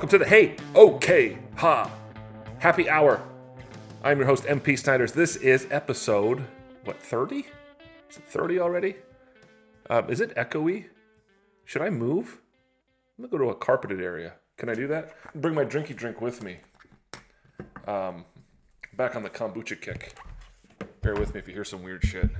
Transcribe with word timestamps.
Welcome 0.00 0.18
to 0.18 0.24
the 0.24 0.30
Hey, 0.30 0.56
Okay, 0.74 1.38
Ha, 1.56 1.90
Happy 2.58 2.88
Hour. 2.88 3.22
I'm 4.02 4.16
your 4.16 4.26
host, 4.26 4.44
MP 4.44 4.78
Snyders. 4.78 5.12
This 5.12 5.36
is 5.36 5.66
episode, 5.70 6.42
what, 6.84 6.98
30? 7.02 7.44
Is 8.08 8.16
it 8.16 8.24
30 8.26 8.60
already? 8.60 8.96
Um, 9.90 10.08
is 10.08 10.22
it 10.22 10.34
echoey? 10.36 10.86
Should 11.66 11.82
I 11.82 11.90
move? 11.90 12.40
I'm 13.18 13.26
gonna 13.26 13.30
go 13.30 13.36
to 13.44 13.50
a 13.50 13.54
carpeted 13.54 14.00
area. 14.00 14.32
Can 14.56 14.70
I 14.70 14.74
do 14.74 14.86
that? 14.86 15.12
Bring 15.34 15.54
my 15.54 15.66
drinky 15.66 15.94
drink 15.94 16.22
with 16.22 16.42
me. 16.42 16.60
Um, 17.86 18.24
back 18.96 19.16
on 19.16 19.22
the 19.22 19.28
kombucha 19.28 19.78
kick. 19.78 20.14
Bear 21.02 21.14
with 21.14 21.34
me 21.34 21.40
if 21.40 21.46
you 21.46 21.52
hear 21.52 21.62
some 21.62 21.82
weird 21.82 22.02
shit. 22.04 22.30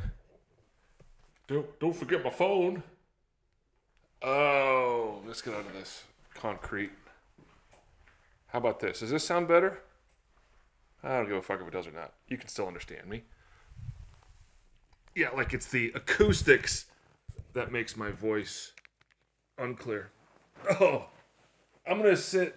Don't 1.46 1.78
don't 1.78 1.94
forget 1.94 2.24
my 2.24 2.30
phone. 2.30 2.82
Oh, 4.22 5.20
let's 5.26 5.42
get 5.42 5.52
out 5.52 5.66
of 5.66 5.74
this 5.74 6.04
concrete. 6.32 6.92
How 8.52 8.58
about 8.58 8.80
this? 8.80 9.00
Does 9.00 9.10
this 9.10 9.24
sound 9.24 9.48
better? 9.48 9.80
I 11.02 11.16
don't 11.16 11.28
give 11.28 11.36
a 11.36 11.42
fuck 11.42 11.60
if 11.60 11.68
it 11.68 11.72
does 11.72 11.86
or 11.86 11.92
not. 11.92 12.14
You 12.28 12.36
can 12.36 12.48
still 12.48 12.66
understand 12.66 13.06
me. 13.06 13.22
Yeah, 15.14 15.30
like 15.30 15.54
it's 15.54 15.66
the 15.66 15.92
acoustics 15.94 16.86
that 17.52 17.72
makes 17.72 17.96
my 17.96 18.10
voice 18.10 18.72
unclear. 19.58 20.10
Oh, 20.80 21.06
I'm 21.86 21.98
gonna 21.98 22.16
sit. 22.16 22.56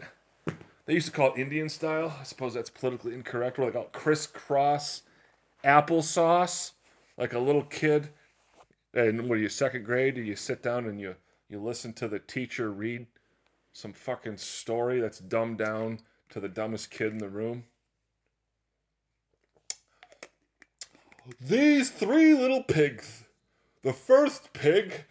They 0.86 0.94
used 0.94 1.06
to 1.06 1.12
call 1.14 1.34
it 1.34 1.40
Indian 1.40 1.70
style. 1.70 2.18
I 2.20 2.23
suppose 2.23 2.54
that's 2.54 2.70
politically 2.70 3.14
incorrect. 3.14 3.58
They 3.58 3.72
call 3.72 3.84
it 3.84 3.94
crisscross 3.94 5.04
applesauce. 5.64 6.72
Like 7.17 7.34
a 7.34 7.39
little 7.39 7.64
kid. 7.64 8.10
And 8.94 9.30
what 9.30 9.38
are 9.38 9.42
you, 9.42 9.50
second 9.50 9.86
grade? 9.86 10.16
Do 10.16 10.22
you 10.22 10.36
sit 10.36 10.62
down 10.62 10.86
and 10.86 11.00
you, 11.00 11.16
you 11.48 11.60
listen 11.60 11.94
to 11.94 12.08
the 12.08 12.20
teacher 12.20 12.72
read 12.72 13.08
some 13.74 13.92
fucking 13.92 14.38
story 14.38 15.02
that's 15.02 15.20
dumbed 15.20 15.58
down 15.58 16.00
to 16.30 16.40
the 16.40 16.48
dumbest 16.48 16.92
kid 16.92 17.12
in 17.12 17.18
the 17.18 17.30
room? 17.30 17.66
These 21.40 21.90
three 21.90 22.34
little 22.34 22.64
pigs. 22.64 23.24
The 23.82 23.94
first 23.94 24.54
pig 24.54 25.06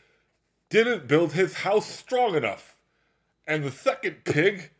didn't 0.70 1.06
build 1.06 1.32
his 1.32 1.54
house 1.54 1.86
strong 1.86 2.34
enough. 2.34 2.76
And 3.46 3.64
the 3.64 3.70
second 3.70 4.24
pig, 4.24 4.70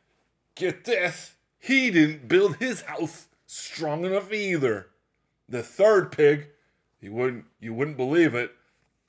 get 0.54 0.84
this, 0.84 1.34
he 1.58 1.90
didn't 1.90 2.28
build 2.28 2.56
his 2.56 2.82
house 2.82 3.28
strong 3.46 4.04
enough 4.04 4.32
either. 4.32 4.88
The 5.48 5.62
third 5.62 6.12
pig, 6.12 6.48
you 7.00 7.12
wouldn't 7.12 7.44
you 7.60 7.74
wouldn't 7.74 7.96
believe 7.96 8.34
it, 8.34 8.52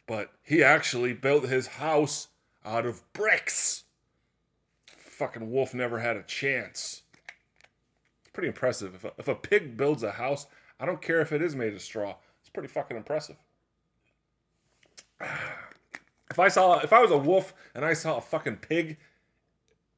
but 0.08 0.32
he 0.42 0.64
actually 0.64 1.14
built 1.14 1.46
his 1.46 1.68
house 1.68 2.28
out 2.66 2.86
of 2.86 3.02
bricks. 3.14 3.83
Fucking 5.24 5.52
wolf 5.52 5.74
never 5.74 6.00
had 6.00 6.18
a 6.18 6.24
chance. 6.24 7.04
It's 8.24 8.32
pretty 8.34 8.50
impressive. 8.50 8.94
If 8.94 9.06
a, 9.06 9.14
if 9.18 9.30
a 9.30 9.36
pig 9.36 9.78
builds 9.78 10.04
a 10.04 10.12
house, 10.12 10.48
I 10.82 10.86
don't 10.86 11.02
care 11.02 11.22
if 11.22 11.32
it 11.32 11.42
is 11.42 11.56
made 11.56 11.74
of 11.74 11.82
straw. 11.82 12.16
It's 12.42 12.50
pretty 12.50 12.68
fucking 12.68 12.98
impressive. 12.98 13.38
If 16.30 16.40
I 16.40 16.48
saw 16.48 16.80
if 16.80 16.92
I 16.92 17.00
was 17.00 17.12
a 17.12 17.18
wolf 17.18 17.54
and 17.76 17.86
I 17.86 17.94
saw 17.94 18.18
a 18.18 18.22
fucking 18.22 18.58
pig 18.58 18.98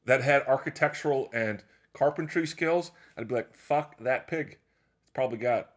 that 0.04 0.22
had 0.22 0.46
architectural 0.46 1.30
and 1.34 1.64
carpentry 1.94 2.46
skills, 2.46 2.92
I'd 3.18 3.30
be 3.30 3.36
like, 3.36 3.56
fuck 3.56 3.98
that 4.00 4.28
pig. 4.28 4.58
It's 5.02 5.12
probably 5.14 5.38
got 5.38 5.70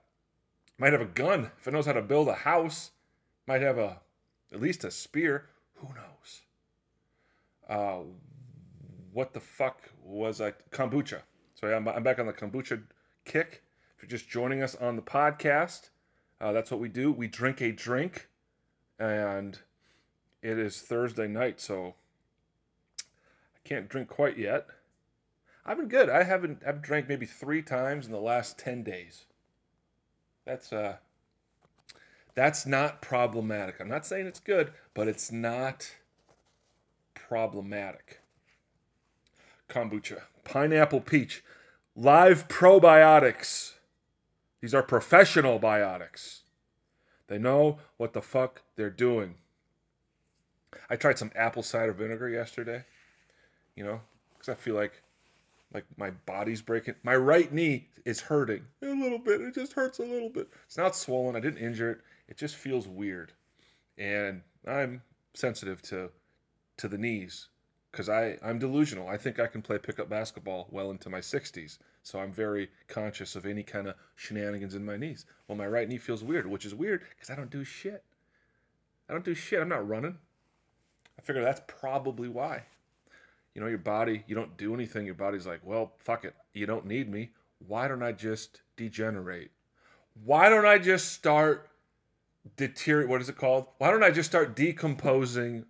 might 0.77 0.93
have 0.93 1.01
a 1.01 1.07
gun 1.07 1.53
if 1.59 1.69
it 1.69 1.71
knows 1.71 1.87
how 1.87 1.93
to 1.93 2.03
build 2.03 2.29
a 2.29 2.35
house. 2.35 2.91
Might 3.47 3.63
have 3.63 3.79
a 3.79 4.01
at 4.53 4.61
least 4.61 4.85
a 4.85 4.91
spear. 4.91 5.47
Who 5.77 5.89
knows? 5.95 6.41
Uh, 7.69 8.01
what 9.19 9.35
the 9.35 9.41
fuck 9.41 9.91
was 10.05 10.41
I? 10.41 10.53
Kombucha. 10.71 11.23
So 11.57 11.67
I'm, 11.67 11.89
I'm 11.89 12.05
back 12.05 12.21
on 12.21 12.27
the 12.27 12.33
kombucha 12.33 12.85
kick. 13.25 13.65
If 13.97 14.05
you're 14.05 14.09
just 14.09 14.29
joining 14.31 14.63
us 14.63 14.77
on 14.77 14.95
the 14.95 15.03
podcast, 15.03 15.89
uh, 16.41 16.53
that's 16.53 16.71
what 16.71 16.79
we 16.79 16.89
do. 16.89 17.11
We 17.11 17.27
drink 17.27 17.61
a 17.61 17.73
drink, 17.73 18.29
and 18.97 19.59
it 20.41 20.57
is 20.57 20.81
Thursday 20.81 21.27
night, 21.27 21.61
so 21.61 21.97
I 23.01 23.59
can't 23.69 23.89
drink 23.89 24.09
quite 24.09 24.39
yet. 24.39 24.69
I've 25.67 25.79
been 25.79 25.89
good. 25.89 26.09
I 26.09 26.23
haven't. 26.23 26.63
I've 26.65 26.81
drank 26.81 27.09
maybe 27.09 27.27
three 27.27 27.61
times 27.61 28.07
in 28.07 28.13
the 28.13 28.21
last 28.21 28.57
ten 28.57 28.85
days. 28.85 29.25
That's 30.47 30.73
uh. 30.73 30.99
That's 32.37 32.67
not 32.67 33.03
problematic. 33.03 33.81
I'm 33.81 33.89
not 33.89 34.07
saying 34.07 34.29
it's 34.29 34.39
good, 34.39 34.71
but 34.95 35.09
it's 35.09 35.33
not 35.33 35.97
problematic. 37.15 38.21
Kombucha, 39.69 40.23
pineapple 40.45 41.01
peach, 41.01 41.45
live 41.95 42.49
probiotics. 42.49 43.75
These 44.61 44.75
are 44.75 44.83
professional 44.83 45.61
biotics. 45.61 46.41
They 47.29 47.39
know 47.39 47.79
what 47.99 48.15
the 48.15 48.23
fuck 48.23 48.63
they're 48.77 48.91
doing. 48.91 49.35
I 50.89 50.97
tried 50.97 51.19
some 51.19 51.31
apple 51.35 51.63
cider 51.63 51.93
vinegar 51.93 52.29
yesterday, 52.29 52.85
you 53.77 53.85
know, 53.85 54.01
because 54.33 54.49
I 54.49 54.55
feel 54.55 54.75
like 54.75 55.03
like 55.73 55.85
my 55.99 56.11
body's 56.11 56.63
breaking. 56.63 56.95
My 57.03 57.15
right 57.15 57.53
knee 57.53 57.89
is 58.07 58.21
hurting 58.23 58.65
a 58.83 58.87
little 58.87 59.19
bit. 59.19 59.43
It 59.43 59.55
just 59.55 59.75
hurts 59.75 59.99
a 59.99 60.03
little 60.03 60.31
bit. 60.31 60.49
It's 60.65 60.79
not 60.79 60.97
swollen. 60.97 61.37
I 61.37 61.41
didn't 61.41 61.59
injure 61.63 61.91
it. 61.91 61.99
It 62.27 62.39
just 62.39 62.57
feels 62.57 62.89
weird, 62.89 63.33
and 63.99 64.43
I'm 64.67 65.03
sensitive 65.35 65.83
to 65.83 66.11
to 66.79 66.89
the 66.89 66.99
knees 66.99 67.49
because 67.91 68.09
I 68.09 68.39
I'm 68.43 68.59
delusional. 68.59 69.09
I 69.09 69.17
think 69.17 69.41
I 69.41 69.47
can 69.47 69.63
play 69.63 69.79
pickup 69.79 70.09
basketball 70.09 70.69
well 70.71 70.91
into 70.91 71.11
my 71.11 71.21
60s, 71.21 71.79
so 72.03 72.19
I'm 72.19 72.33
very 72.33 72.71
conscious 72.87 73.37
of 73.37 73.47
any 73.47 73.63
kind 73.63 73.89
of 73.89 73.95
shenanigans 74.17 74.75
in 74.75 74.85
my 74.85 74.97
knees. 74.97 75.25
Well, 75.47 75.59
my 75.59 75.67
right 75.67 75.89
knee 75.89 75.99
feels 75.99 76.23
weird, 76.23 76.47
which 76.47 76.65
is 76.65 76.75
weird 76.75 77.03
because 77.11 77.31
I 77.31 77.37
don't 77.37 77.51
do 77.51 77.65
shit. 77.65 78.05
I 79.09 79.13
don't 79.13 79.25
do 79.25 79.35
shit. 79.35 79.61
I'm 79.61 79.69
not 79.69 79.89
running. 79.89 80.19
I 81.19 81.23
figure 81.23 81.43
that's 81.43 81.63
probably 81.67 82.29
why. 82.29 82.65
You 83.55 83.63
know, 83.63 83.69
your 83.69 83.79
body, 83.79 84.23
you 84.27 84.35
don't 84.35 84.57
do 84.57 84.75
anything. 84.75 85.07
Your 85.07 85.15
body's 85.15 85.47
like, 85.47 85.61
well, 85.65 85.93
fuck 85.99 86.25
it. 86.25 86.35
You 86.53 86.67
don't 86.67 86.87
need 86.87 87.11
me. 87.11 87.31
Why 87.67 87.89
don't 87.89 88.03
I 88.03 88.13
just 88.13 88.61
degenerate? 88.77 89.51
Why 90.25 90.49
don't 90.49 90.67
I 90.67 90.79
just 90.79 91.13
start 91.13 91.69
deteriorate? 92.57 93.09
What 93.09 93.21
is 93.21 93.29
it 93.29 93.37
called? 93.37 93.67
Why 93.79 93.91
don't 93.91 94.05
I 94.05 94.11
just 94.11 94.31
start 94.31 94.55
decomposing 94.55 95.65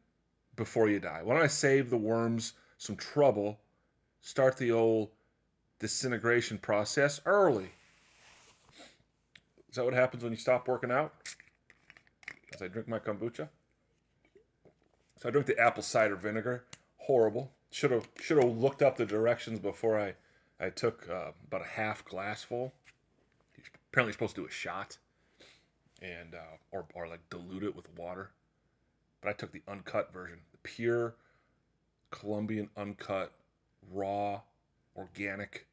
before 0.58 0.90
you 0.90 1.00
die? 1.00 1.20
Why 1.22 1.34
don't 1.34 1.44
I 1.44 1.48
save 1.48 1.88
the 1.88 1.96
worms 1.96 2.52
some 2.76 2.96
trouble? 2.96 3.60
Start 4.20 4.58
the 4.58 4.72
old 4.72 5.08
disintegration 5.78 6.58
process 6.58 7.20
early. 7.24 7.70
Is 9.70 9.76
that 9.76 9.84
what 9.84 9.94
happens 9.94 10.22
when 10.22 10.32
you 10.32 10.38
stop 10.38 10.68
working 10.68 10.90
out? 10.90 11.14
As 12.52 12.60
I 12.60 12.68
drink 12.68 12.88
my 12.88 12.98
kombucha? 12.98 13.48
So 15.18 15.28
I 15.28 15.30
drink 15.30 15.46
the 15.46 15.58
apple 15.58 15.82
cider 15.82 16.16
vinegar. 16.16 16.64
Horrible. 16.98 17.52
Should 17.70 17.90
have 17.90 18.08
should 18.20 18.42
have 18.42 18.56
looked 18.56 18.82
up 18.82 18.96
the 18.96 19.06
directions 19.06 19.58
before 19.58 19.98
I 19.98 20.14
I 20.60 20.70
took 20.70 21.08
uh, 21.08 21.32
about 21.46 21.62
a 21.62 21.68
half 21.68 22.04
glassful. 22.04 22.72
Apparently, 23.90 24.08
you're 24.08 24.12
supposed 24.12 24.34
to 24.36 24.42
do 24.42 24.46
a 24.46 24.50
shot, 24.50 24.98
and 26.02 26.34
uh, 26.34 26.56
or 26.72 26.86
or 26.94 27.06
like 27.06 27.20
dilute 27.30 27.62
it 27.62 27.76
with 27.76 27.86
water. 27.96 28.30
But 29.20 29.30
I 29.30 29.32
took 29.32 29.52
the 29.52 29.62
uncut 29.68 30.12
version, 30.12 30.38
the 30.52 30.58
pure 30.58 31.16
Colombian 32.10 32.70
uncut, 32.76 33.32
raw, 33.90 34.40
organic 34.96 35.66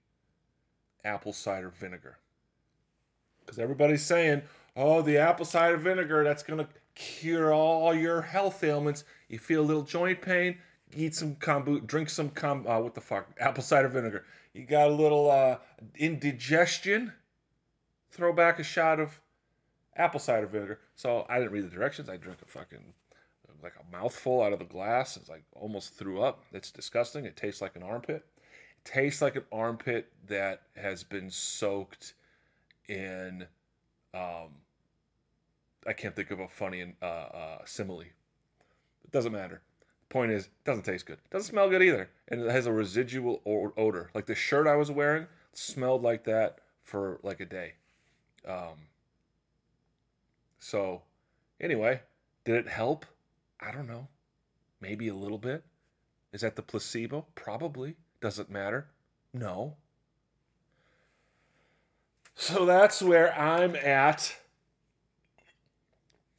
apple 1.04 1.34
cider 1.34 1.70
vinegar. 1.70 2.18
Because 3.40 3.60
everybody's 3.60 4.04
saying, 4.04 4.42
oh, 4.76 5.02
the 5.02 5.18
apple 5.18 5.46
cider 5.46 5.78
vinegar, 5.78 6.24
that's 6.24 6.44
going 6.44 6.60
to 6.60 6.68
cure 6.96 7.54
all 7.54 7.94
your 7.94 8.22
health 8.22 8.64
ailments. 8.64 9.04
You 9.30 9.40
feel 9.40 9.62
a 9.62 9.64
little 9.66 9.84
joint 9.84 10.22
pain, 10.22 10.58
eat 10.96 11.16
some 11.16 11.36
kombucha, 11.36 11.86
drink 11.86 12.10
some 12.10 12.30
kom, 12.30 12.66
uh, 12.68 12.80
what 12.80 12.96
the 12.96 13.02
fuck, 13.02 13.28
apple 13.40 13.64
cider 13.64 13.88
vinegar. 13.88 14.26
You 14.54 14.66
got 14.66 14.88
a 14.88 14.94
little 14.94 15.30
uh, 15.30 15.58
indigestion, 15.96 17.14
throw 18.10 18.34
back 18.34 18.60
a 18.60 18.64
shot 18.64 19.00
of 19.00 19.20
apple 19.96 20.20
cider 20.20 20.48
vinegar. 20.48 20.80
So 20.96 21.26
I 21.30 21.40
didn't 21.40 21.52
read 21.52 21.66
the 21.66 21.76
directions. 21.76 22.10
I 22.10 22.18
drank 22.18 22.42
a 22.42 22.46
fucking 22.46 22.94
like 23.64 23.74
a 23.80 23.92
mouthful 23.96 24.42
out 24.42 24.54
of 24.54 24.60
the 24.60 24.66
glass. 24.66 25.18
It's 25.18 25.30
like 25.30 25.44
almost 25.54 25.94
threw 25.94 26.22
up. 26.22 26.44
It's 26.52 26.72
disgusting. 26.72 27.26
It 27.26 27.36
tastes 27.36 27.62
like 27.62 27.76
an 27.76 27.84
armpit. 27.84 28.26
It 28.46 28.86
tastes 28.86 29.22
like 29.22 29.36
an 29.36 29.46
armpit 29.52 30.12
that 30.28 30.64
has 30.76 31.04
been 31.04 31.30
soaked 31.30 32.14
in. 32.88 33.48
Um, 34.14 34.62
I 35.88 35.94
can't 35.94 36.16
think 36.16 36.32
of 36.32 36.40
a 36.40 36.48
funny 36.48 36.94
uh, 37.02 37.06
uh, 37.06 37.58
simile. 37.66 38.02
It 38.02 39.12
doesn't 39.12 39.32
matter. 39.32 39.62
The 40.08 40.14
point 40.14 40.32
is, 40.32 40.46
it 40.46 40.52
doesn't 40.66 40.84
taste 40.84 41.06
good. 41.06 41.20
It 41.24 41.30
doesn't 41.32 41.50
smell 41.50 41.70
good 41.70 41.84
either, 41.84 42.10
and 42.28 42.42
it 42.42 42.52
has 42.52 42.66
a 42.66 42.74
residual 42.74 43.42
odor. 43.46 44.10
Like 44.14 44.26
the 44.26 44.36
shirt 44.36 44.68
I 44.68 44.76
was 44.76 44.92
wearing 44.92 45.28
smelled 45.54 46.02
like 46.04 46.24
that 46.26 46.60
for 46.84 47.20
like 47.24 47.40
a 47.40 47.46
day. 47.46 47.74
Um, 48.48 48.90
so, 50.60 51.04
anyway, 51.60 52.02
did 52.44 52.56
it 52.56 52.68
help? 52.68 53.06
I 53.66 53.72
don't 53.72 53.88
know. 53.88 54.08
Maybe 54.80 55.08
a 55.08 55.16
little 55.16 55.38
bit. 55.38 55.64
Is 56.32 56.42
that 56.42 56.56
the 56.56 56.62
placebo? 56.62 57.26
Probably. 57.34 57.96
Does 58.22 58.40
it 58.40 58.50
matter? 58.50 58.88
No. 59.34 59.76
So 62.36 62.66
that's 62.66 63.02
where 63.02 63.38
I'm 63.38 63.76
at. 63.76 64.36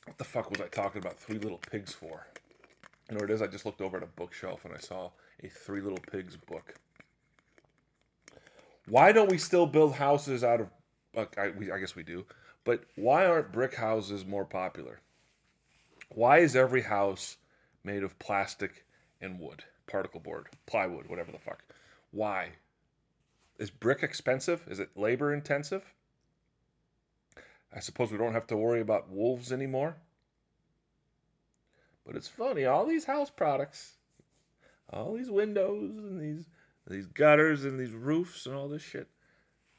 What 0.05 0.19
the 0.19 0.25
fuck 0.25 0.51
was 0.51 0.61
I 0.61 0.69
talking 0.69 1.01
about 1.01 1.19
Three 1.19 1.39
Little 1.39 1.61
Pigs 1.71 1.93
for? 1.93 2.27
You 3.09 3.17
know 3.17 3.21
what 3.21 3.31
it 3.31 3.35
is? 3.35 3.43
I 3.43 3.47
just 3.47 3.67
looked 3.67 3.81
over 3.81 3.97
at 3.97 4.03
a 4.03 4.07
bookshelf 4.07 4.65
and 4.65 4.75
I 4.75 4.79
saw 4.79 5.11
a 5.43 5.49
Three 5.49 5.81
Little 5.81 5.99
Pigs 6.11 6.37
book. 6.37 6.75
Why 8.89 9.13
don't 9.13 9.31
we 9.31 9.39
still 9.39 9.67
build 9.67 9.95
houses 9.95 10.45
out 10.45 10.61
of? 10.61 10.69
Uh, 11.17 11.25
I, 11.37 11.49
we, 11.51 11.73
I 11.73 11.79
guess 11.79 11.97
we 11.97 12.03
do, 12.03 12.25
but 12.65 12.85
why 12.95 13.27
aren't 13.27 13.53
brick 13.53 13.75
houses 13.75 14.25
more 14.25 14.45
popular? 14.45 15.01
Why 16.09 16.39
is 16.39 16.57
every 16.57 16.83
house 16.83 17.37
made 17.85 18.03
of 18.03 18.19
plastic 18.19 18.85
and 19.21 19.39
wood, 19.39 19.65
particle 19.87 20.21
board, 20.21 20.49
plywood, 20.67 21.07
whatever 21.07 21.33
the 21.33 21.39
fuck? 21.39 21.65
Why? 22.11 22.51
Is 23.59 23.71
brick 23.71 24.03
expensive? 24.03 24.63
Is 24.69 24.79
it 24.79 24.97
labor 24.97 25.33
intensive? 25.33 25.95
I 27.75 27.81
suppose 27.81 28.11
we 28.11 28.19
don't 28.19 28.33
have 28.33 28.47
to 28.49 28.57
worry 28.57 28.81
about 28.81 29.11
wolves 29.11 29.53
anymore. 29.53 29.97
But 32.07 32.17
it's 32.17 32.29
funny, 32.29 32.65
all 32.65 32.87
these 32.87 33.05
house 33.05 33.31
products, 33.31 33.95
all 34.91 35.15
these 35.15 35.31
windows 35.31 35.97
and 35.97 36.21
these 36.21 36.47
these 36.89 37.07
gutters 37.07 37.65
and 37.65 37.81
these 37.81 37.93
roofs 37.93 38.47
and 38.47 38.55
all 38.55 38.69
this 38.69 38.83
shit. 38.83 39.09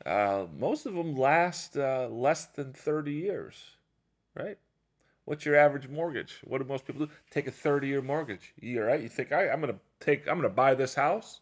Uh, 0.06 0.46
most 0.58 0.86
of 0.86 0.94
them 0.94 1.16
last 1.16 1.78
uh, 1.78 2.08
less 2.12 2.46
than 2.46 2.74
30 2.74 3.14
years, 3.14 3.78
right? 4.36 4.58
What's 5.28 5.46
your 5.46 5.58
average 5.58 5.90
mortgage? 5.90 6.40
What 6.46 6.60
do 6.60 6.64
most 6.64 6.88
people 6.88 7.06
do? 7.06 7.12
Take 7.30 7.48
a 7.48 7.52
30 7.52 7.86
year 7.86 8.02
mortgage. 8.02 8.54
You 8.62 8.82
right? 8.82 9.02
You 9.02 9.10
think 9.10 9.34
I, 9.34 9.50
I'm 9.50 9.60
gonna 9.60 9.76
take 10.00 10.26
I'm 10.26 10.38
gonna 10.38 10.48
buy 10.48 10.74
this 10.74 10.96
house, 10.96 11.42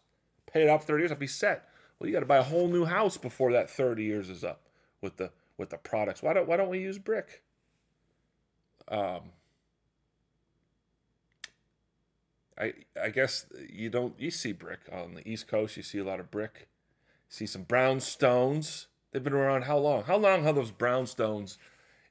pay 0.52 0.64
it 0.64 0.68
off 0.68 0.84
30 0.84 1.02
years, 1.02 1.12
I'll 1.12 1.18
be 1.18 1.28
set. 1.28 1.68
Well, 1.96 2.08
you 2.08 2.12
got 2.12 2.18
to 2.18 2.26
buy 2.26 2.38
a 2.38 2.42
whole 2.42 2.66
new 2.66 2.84
house 2.84 3.16
before 3.16 3.52
that 3.52 3.70
30 3.70 4.02
years 4.02 4.28
is 4.28 4.42
up 4.42 4.62
with 5.00 5.18
the 5.18 5.30
with 5.56 5.70
the 5.70 5.76
products. 5.76 6.20
Why 6.20 6.32
don't 6.32 6.48
why 6.48 6.56
don't 6.56 6.68
we 6.68 6.80
use 6.80 6.98
brick? 6.98 7.44
Um, 8.88 9.30
I 12.58 12.72
I 13.00 13.10
guess 13.10 13.46
you 13.70 13.88
don't 13.88 14.18
you 14.18 14.32
see 14.32 14.50
brick 14.50 14.80
on 14.92 15.14
the 15.14 15.26
East 15.28 15.46
Coast. 15.46 15.76
You 15.76 15.84
see 15.84 15.98
a 15.98 16.04
lot 16.04 16.18
of 16.18 16.32
brick. 16.32 16.66
See 17.28 17.46
some 17.46 17.64
brownstones. 17.64 18.86
They've 19.12 19.22
been 19.22 19.32
around 19.32 19.62
how 19.62 19.78
long? 19.78 20.02
How 20.02 20.16
long 20.16 20.42
have 20.42 20.56
those 20.56 20.72
brownstones 20.72 21.56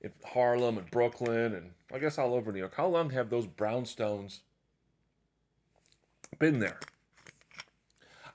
in 0.06 0.12
Harlem 0.24 0.78
and 0.78 0.90
Brooklyn 0.92 1.54
and 1.56 1.72
I 1.92 2.00
guess 2.00 2.18
all 2.18 2.34
over 2.34 2.52
New 2.52 2.60
York? 2.60 2.76
How 2.76 2.88
long 2.88 3.10
have 3.10 3.30
those 3.30 3.48
brownstones 3.48 4.40
been 6.40 6.60
there? 6.60 6.80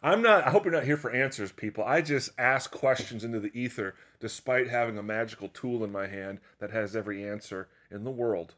I'm 0.03 0.23
not. 0.23 0.47
I 0.47 0.51
hope 0.51 0.65
you're 0.65 0.73
not 0.73 0.85
here 0.85 0.97
for 0.97 1.11
answers, 1.11 1.53
people. 1.53 1.85
I 1.85 2.01
just 2.01 2.31
ask 2.39 2.71
questions 2.71 3.23
into 3.23 3.39
the 3.39 3.57
ether, 3.59 3.95
despite 4.19 4.69
having 4.69 4.97
a 4.99 5.03
magical 5.03 5.49
tool 5.49 5.85
in 5.85 5.93
my 5.93 6.07
hand 6.07 6.41
that 6.59 6.71
has 6.71 6.97
every 6.97 7.29
answer 7.29 7.69
in 7.91 8.05
the 8.05 8.11
world. 8.11 8.55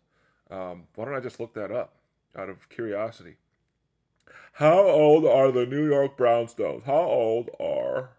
Um, 0.50 0.85
why 0.94 1.05
don't 1.05 1.17
I 1.17 1.20
just 1.20 1.41
look 1.41 1.55
that 1.55 1.73
up 1.73 1.97
out 2.37 2.49
of 2.49 2.69
curiosity? 2.69 3.37
How 4.55 4.79
old 4.79 5.26
are 5.26 5.50
the 5.50 5.67
New 5.67 5.87
York 5.87 6.17
Brownstones? 6.17 6.85
How 6.85 7.03
old 7.03 7.50
are? 7.59 8.11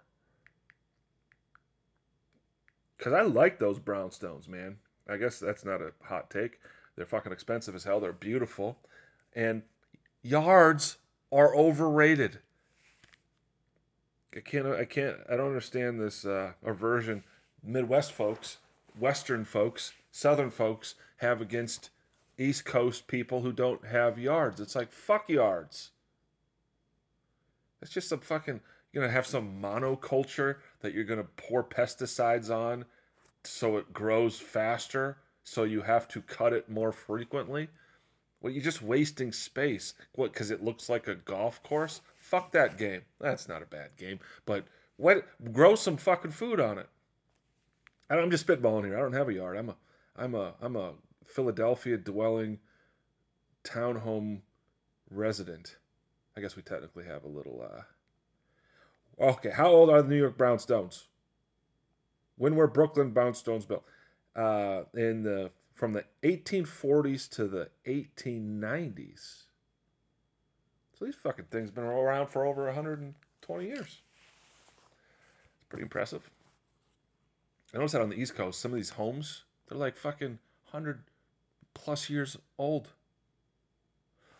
Because 3.03 3.19
I 3.19 3.23
like 3.23 3.59
those 3.59 3.79
brownstones, 3.79 4.47
man. 4.47 4.77
I 5.09 5.17
guess 5.17 5.38
that's 5.38 5.65
not 5.65 5.81
a 5.81 5.91
hot 6.03 6.29
take. 6.29 6.61
They're 6.95 7.05
fucking 7.05 7.33
expensive 7.33 7.75
as 7.75 7.83
hell. 7.83 8.00
They're 8.00 8.13
beautiful. 8.13 8.77
And 9.35 9.63
yards 10.21 11.00
are 11.29 11.53
overrated. 11.53 12.39
I 14.33 14.39
can't. 14.39 14.67
I 14.67 14.85
can't. 14.85 15.17
I 15.29 15.35
don't 15.35 15.47
understand 15.47 16.00
this 16.00 16.25
uh, 16.25 16.53
aversion 16.63 17.25
Midwest 17.61 18.13
folks, 18.13 18.59
Western 18.97 19.44
folks, 19.44 19.91
Southern 20.09 20.49
folks 20.49 20.95
have 21.17 21.41
against 21.41 21.89
East 22.38 22.63
Coast 22.63 23.07
people 23.07 23.41
who 23.41 23.51
don't 23.51 23.85
have 23.85 24.17
yards. 24.17 24.61
It's 24.61 24.77
like 24.77 24.94
fuck 24.94 25.27
yards. 25.27 25.91
It's 27.81 27.91
just 27.91 28.07
some 28.07 28.21
fucking. 28.21 28.61
You're 28.94 29.03
gonna 29.03 29.13
have 29.13 29.27
some 29.27 29.61
monoculture 29.61 30.57
that 30.79 30.94
you're 30.94 31.03
gonna 31.03 31.25
pour 31.35 31.65
pesticides 31.65 32.49
on, 32.49 32.85
so 33.44 33.78
it 33.78 33.94
grows 33.94 34.40
faster. 34.40 35.18
So 35.44 35.63
you 35.63 35.81
have 35.81 36.07
to 36.10 36.22
cut 36.22 36.54
it 36.54 36.69
more 36.69 36.92
frequently. 36.92 37.68
Well, 38.42 38.51
you're 38.51 38.63
just 38.63 38.81
wasting 38.81 39.31
space. 39.31 39.94
What? 40.16 40.34
Because 40.34 40.51
it 40.51 40.63
looks 40.63 40.90
like 40.90 41.07
a 41.07 41.16
golf 41.16 41.62
course. 41.63 42.01
Fuck 42.18 42.51
that 42.51 42.78
game. 42.78 43.01
That's 43.19 43.48
not 43.48 43.62
a 43.62 43.66
bad 43.66 43.95
game. 43.98 44.19
But 44.45 44.66
what? 44.98 45.25
Grow 45.51 45.75
some 45.75 45.98
fucking 45.98 46.31
food 46.31 46.60
on 46.60 46.78
it. 46.78 46.88
I'm 48.10 48.31
just 48.31 48.45
spitballing 48.45 48.86
here. 48.86 48.98
I 48.98 49.01
don't 49.01 49.13
have 49.13 49.30
a 49.30 49.34
yard. 49.34 49.57
I'm 49.57 49.69
a, 49.69 49.75
I'm 50.16 50.36
a, 50.36 50.54
I'm 50.62 50.75
a 50.75 50.94
Philadelphia 51.25 51.98
dwelling, 51.98 52.60
townhome 53.63 54.42
resident. 55.10 55.78
I 56.36 56.42
guess 56.42 56.56
we 56.56 56.62
technically 56.62 57.06
have 57.06 57.24
a 57.24 57.30
little. 57.30 57.63
uh 57.63 57.81
Okay, 59.19 59.51
how 59.51 59.68
old 59.68 59.90
are 59.90 60.01
the 60.01 60.10
New 60.10 60.18
York 60.18 60.38
Brownstones? 60.38 61.04
When 62.38 62.56
were 62.56 62.68
Brooklyn 62.68 63.13
Brownstones 63.13 63.68
built? 63.68 63.83
Uh, 64.35 64.83
in 64.95 65.24
the 65.24 65.51
from 65.74 65.94
the 65.94 66.06
1840s 66.24 67.30
to 67.31 67.47
the 67.47 67.69
1890s. 67.88 69.44
So 70.97 71.06
these 71.06 71.15
fucking 71.15 71.45
things 71.45 71.71
been 71.71 71.83
around 71.83 72.27
for 72.27 72.45
over 72.45 72.65
120 72.65 73.65
years. 73.65 74.01
It's 75.56 75.65
pretty 75.68 75.83
impressive. 75.83 76.30
I 77.74 77.77
noticed 77.77 77.94
that 77.94 78.01
on 78.01 78.09
the 78.09 78.19
East 78.19 78.35
Coast, 78.35 78.62
some 78.62 78.71
of 78.71 78.75
these 78.75 78.91
homes, 78.91 79.44
they're 79.68 79.77
like 79.77 79.97
fucking 79.97 80.39
100 80.71 81.03
plus 81.74 82.09
years 82.09 82.38
old. 82.57 82.89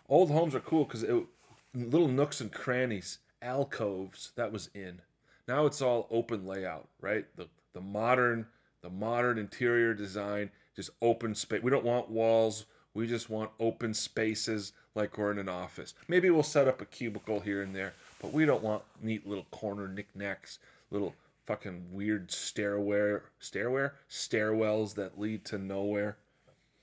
Old 0.08 0.30
homes 0.30 0.54
are 0.54 0.60
cool 0.60 0.86
because 0.86 1.04
it 1.04 1.26
little 1.74 2.08
nooks 2.08 2.42
and 2.42 2.52
crannies, 2.52 3.20
alcoves, 3.42 4.32
that 4.36 4.52
was 4.52 4.70
in. 4.76 5.02
Now 5.48 5.66
it's 5.66 5.82
all 5.82 6.08
open 6.12 6.46
layout, 6.46 6.88
right? 7.02 7.26
The 7.36 7.48
the 7.74 7.82
modern 7.82 8.48
the 8.84 8.90
modern 8.90 9.38
interior 9.38 9.94
design, 9.94 10.52
just 10.76 10.92
open 11.02 11.34
space. 11.34 11.64
We 11.64 11.72
don't 11.72 11.86
want 11.86 12.10
walls. 12.10 12.66
We 12.94 13.08
just 13.08 13.30
want 13.30 13.50
open 13.60 13.94
spaces 13.94 14.74
like 14.94 15.18
we're 15.18 15.32
in 15.32 15.40
an 15.40 15.50
office. 15.50 15.94
Maybe 16.08 16.30
we'll 16.30 16.44
set 16.44 16.68
up 16.68 16.82
a 16.82 16.86
cubicle 16.86 17.40
here 17.40 17.64
and 17.64 17.76
there, 17.76 17.94
but 18.22 18.34
we 18.34 18.46
don't 18.46 18.62
want 18.62 18.84
neat 19.02 19.26
little 19.26 19.46
corner 19.52 19.88
knickknacks, 19.88 20.60
little 20.92 21.16
fucking 21.48 21.88
weird 21.92 22.32
stairway, 22.32 23.20
stairway, 23.40 23.90
stairwells 24.10 24.94
that 24.96 25.20
lead 25.20 25.46
to 25.46 25.58
nowhere. 25.58 26.18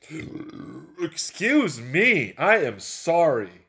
Excuse 1.02 1.80
me. 1.80 2.35
I 2.37 2.59
am 2.59 2.80
sorry. 2.80 3.66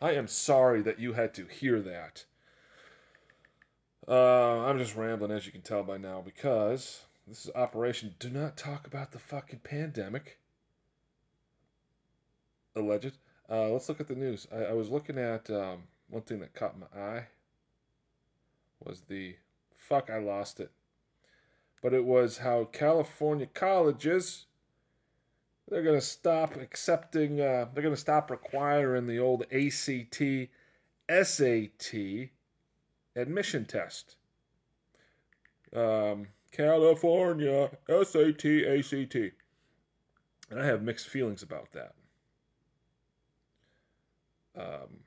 I 0.00 0.12
am 0.12 0.28
sorry 0.28 0.82
that 0.82 1.00
you 1.00 1.14
had 1.14 1.32
to 1.34 1.46
hear 1.46 1.80
that. 1.80 2.24
Uh, 4.06 4.64
I'm 4.64 4.78
just 4.78 4.96
rambling, 4.96 5.30
as 5.30 5.46
you 5.46 5.52
can 5.52 5.60
tell 5.60 5.84
by 5.84 5.96
now, 5.96 6.20
because 6.20 7.02
this 7.28 7.44
is 7.44 7.50
Operation 7.54 8.16
Do 8.18 8.30
Not 8.30 8.56
Talk 8.56 8.84
About 8.84 9.12
the 9.12 9.20
Fucking 9.20 9.60
Pandemic. 9.60 10.40
Alleged. 12.74 13.18
Uh, 13.48 13.68
let's 13.68 13.88
look 13.88 14.00
at 14.00 14.08
the 14.08 14.16
news. 14.16 14.48
I, 14.52 14.64
I 14.64 14.72
was 14.72 14.88
looking 14.88 15.18
at 15.18 15.48
um, 15.50 15.84
one 16.10 16.22
thing 16.22 16.40
that 16.40 16.54
caught 16.54 16.80
my 16.80 17.00
eye 17.00 17.26
was 18.84 19.02
the 19.02 19.36
fuck 19.76 20.10
I 20.10 20.18
lost 20.18 20.58
it, 20.58 20.72
but 21.80 21.94
it 21.94 22.04
was 22.04 22.38
how 22.38 22.64
California 22.64 23.46
colleges 23.46 24.46
they're 25.68 25.82
gonna 25.84 26.00
stop 26.00 26.56
accepting. 26.56 27.40
Uh, 27.40 27.66
they're 27.72 27.84
gonna 27.84 27.96
stop 27.96 28.30
requiring 28.32 29.06
the 29.06 29.20
old 29.20 29.44
ACT, 29.52 30.48
SAT 31.08 32.30
admission 33.16 33.64
test. 33.64 34.16
Um, 35.74 36.28
California 36.50 37.70
SAT 37.88 38.44
ACT, 38.44 39.14
and 40.50 40.60
I 40.60 40.66
have 40.66 40.82
mixed 40.82 41.08
feelings 41.08 41.42
about 41.42 41.72
that. 41.72 41.94
Um, 44.54 45.00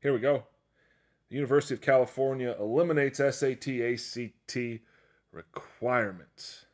here 0.00 0.12
we 0.12 0.20
go. 0.20 0.44
The 1.28 1.36
University 1.36 1.74
of 1.74 1.80
California 1.80 2.54
eliminates 2.58 3.18
SAT 3.18 3.68
ACT 3.68 4.80
requirements. 5.32 6.66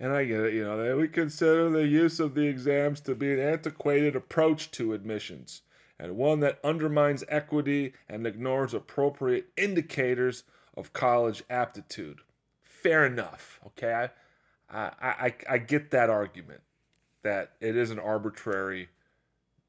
And 0.00 0.12
I 0.12 0.24
get 0.24 0.40
it, 0.40 0.54
you 0.54 0.64
know, 0.64 0.76
that 0.82 0.96
we 0.96 1.08
consider 1.08 1.68
the 1.68 1.86
use 1.86 2.20
of 2.20 2.34
the 2.34 2.46
exams 2.46 3.00
to 3.02 3.14
be 3.14 3.32
an 3.32 3.40
antiquated 3.40 4.14
approach 4.14 4.70
to 4.72 4.92
admissions 4.92 5.62
and 5.98 6.16
one 6.16 6.40
that 6.40 6.58
undermines 6.62 7.24
equity 7.28 7.92
and 8.08 8.26
ignores 8.26 8.72
appropriate 8.74 9.48
indicators 9.56 10.44
of 10.76 10.92
college 10.92 11.42
aptitude. 11.50 12.20
Fair 12.62 13.04
enough, 13.04 13.60
okay? 13.66 14.08
I, 14.70 14.78
I, 14.78 14.90
I, 15.00 15.34
I 15.50 15.58
get 15.58 15.90
that 15.90 16.10
argument 16.10 16.60
that 17.22 17.52
it 17.60 17.76
is 17.76 17.90
an 17.90 17.98
arbitrary 17.98 18.88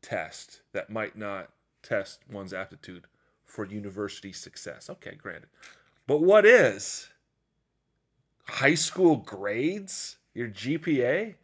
test 0.01 0.61
that 0.73 0.89
might 0.89 1.17
not 1.17 1.49
test 1.81 2.19
one's 2.31 2.53
aptitude 2.53 3.05
for 3.45 3.65
university 3.65 4.31
success. 4.31 4.89
Okay, 4.89 5.15
granted. 5.15 5.49
But 6.05 6.21
what 6.21 6.45
is 6.45 7.07
high 8.45 8.75
school 8.75 9.17
grades? 9.17 10.17
Your 10.33 10.47
GPA? 10.47 11.35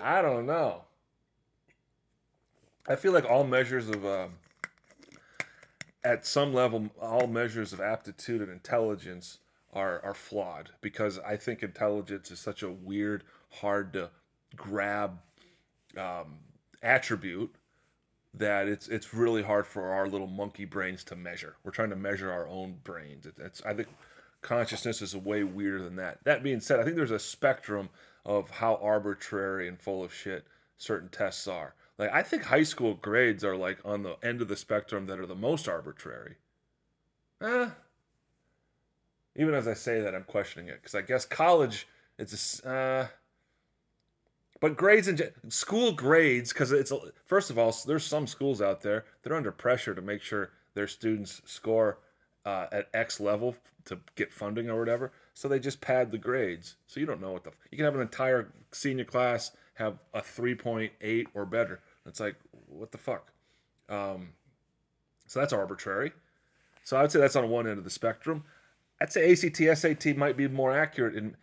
I 0.00 0.22
don't 0.22 0.46
know. 0.46 0.84
I 2.90 2.96
feel 2.96 3.12
like 3.12 3.24
all 3.24 3.44
measures 3.44 3.88
of, 3.88 4.04
um, 4.04 4.30
at 6.02 6.26
some 6.26 6.52
level, 6.52 6.90
all 7.00 7.28
measures 7.28 7.72
of 7.72 7.80
aptitude 7.80 8.42
and 8.42 8.50
intelligence 8.50 9.38
are 9.72 10.04
are 10.04 10.14
flawed 10.14 10.70
because 10.80 11.20
I 11.20 11.36
think 11.36 11.62
intelligence 11.62 12.32
is 12.32 12.40
such 12.40 12.64
a 12.64 12.68
weird, 12.68 13.22
hard 13.50 13.92
to 13.92 14.10
grab 14.56 15.20
um, 15.96 16.38
attribute 16.82 17.54
that 18.34 18.66
it's 18.66 18.88
it's 18.88 19.14
really 19.14 19.44
hard 19.44 19.68
for 19.68 19.90
our 19.90 20.08
little 20.08 20.26
monkey 20.26 20.64
brains 20.64 21.04
to 21.04 21.14
measure. 21.14 21.54
We're 21.62 21.70
trying 21.70 21.90
to 21.90 21.96
measure 21.96 22.32
our 22.32 22.48
own 22.48 22.78
brains. 22.82 23.24
It, 23.24 23.34
it's 23.38 23.62
I 23.64 23.72
think 23.72 23.86
consciousness 24.42 25.00
is 25.00 25.14
way 25.14 25.44
weirder 25.44 25.84
than 25.84 25.94
that. 25.96 26.18
That 26.24 26.42
being 26.42 26.58
said, 26.58 26.80
I 26.80 26.84
think 26.84 26.96
there's 26.96 27.12
a 27.12 27.20
spectrum 27.20 27.88
of 28.26 28.50
how 28.50 28.80
arbitrary 28.82 29.68
and 29.68 29.80
full 29.80 30.02
of 30.02 30.12
shit 30.12 30.44
certain 30.76 31.08
tests 31.08 31.46
are. 31.46 31.74
Like 32.00 32.14
I 32.14 32.22
think 32.22 32.44
high 32.44 32.62
school 32.62 32.94
grades 32.94 33.44
are 33.44 33.54
like 33.54 33.78
on 33.84 34.02
the 34.02 34.16
end 34.22 34.40
of 34.40 34.48
the 34.48 34.56
spectrum 34.56 35.04
that 35.06 35.20
are 35.20 35.26
the 35.26 35.34
most 35.34 35.68
arbitrary. 35.68 36.36
Eh. 37.42 37.68
Even 39.36 39.52
as 39.52 39.68
I 39.68 39.74
say 39.74 40.00
that, 40.00 40.14
I'm 40.14 40.24
questioning 40.24 40.68
it 40.70 40.80
because 40.80 40.94
I 40.94 41.02
guess 41.02 41.26
college 41.26 41.86
it's 42.18 42.64
a, 42.64 42.70
uh, 42.70 43.06
but 44.60 44.78
grades 44.78 45.08
and 45.08 45.30
school 45.50 45.92
grades 45.92 46.54
because 46.54 46.72
it's 46.72 46.90
first 47.26 47.50
of 47.50 47.58
all 47.58 47.76
there's 47.86 48.04
some 48.04 48.26
schools 48.26 48.62
out 48.62 48.80
there 48.80 49.04
that 49.22 49.30
are 49.30 49.36
under 49.36 49.52
pressure 49.52 49.94
to 49.94 50.00
make 50.00 50.22
sure 50.22 50.52
their 50.72 50.88
students 50.88 51.42
score 51.44 51.98
uh, 52.46 52.66
at 52.72 52.88
X 52.94 53.20
level 53.20 53.56
to 53.84 53.98
get 54.16 54.32
funding 54.32 54.70
or 54.70 54.78
whatever. 54.78 55.12
So 55.34 55.48
they 55.48 55.58
just 55.58 55.82
pad 55.82 56.12
the 56.12 56.18
grades. 56.18 56.76
So 56.86 56.98
you 56.98 57.04
don't 57.04 57.20
know 57.20 57.32
what 57.32 57.44
the 57.44 57.52
you 57.70 57.76
can 57.76 57.84
have 57.84 57.94
an 57.94 58.00
entire 58.00 58.50
senior 58.72 59.04
class 59.04 59.52
have 59.74 59.98
a 60.14 60.20
3.8 60.20 61.26
or 61.34 61.44
better 61.44 61.80
it's 62.06 62.20
like, 62.20 62.36
what 62.66 62.92
the 62.92 62.98
fuck? 62.98 63.32
Um, 63.88 64.30
so 65.26 65.40
that's 65.40 65.52
arbitrary. 65.52 66.12
So 66.84 66.96
I 66.96 67.02
would 67.02 67.12
say 67.12 67.20
that's 67.20 67.36
on 67.36 67.48
one 67.50 67.66
end 67.66 67.78
of 67.78 67.84
the 67.84 67.90
spectrum. 67.90 68.44
I'd 69.00 69.12
say 69.12 69.30
ACT, 69.30 69.78
SAT 69.78 70.16
might 70.16 70.36
be 70.36 70.48
more 70.48 70.76
accurate 70.76 71.14
in 71.14 71.36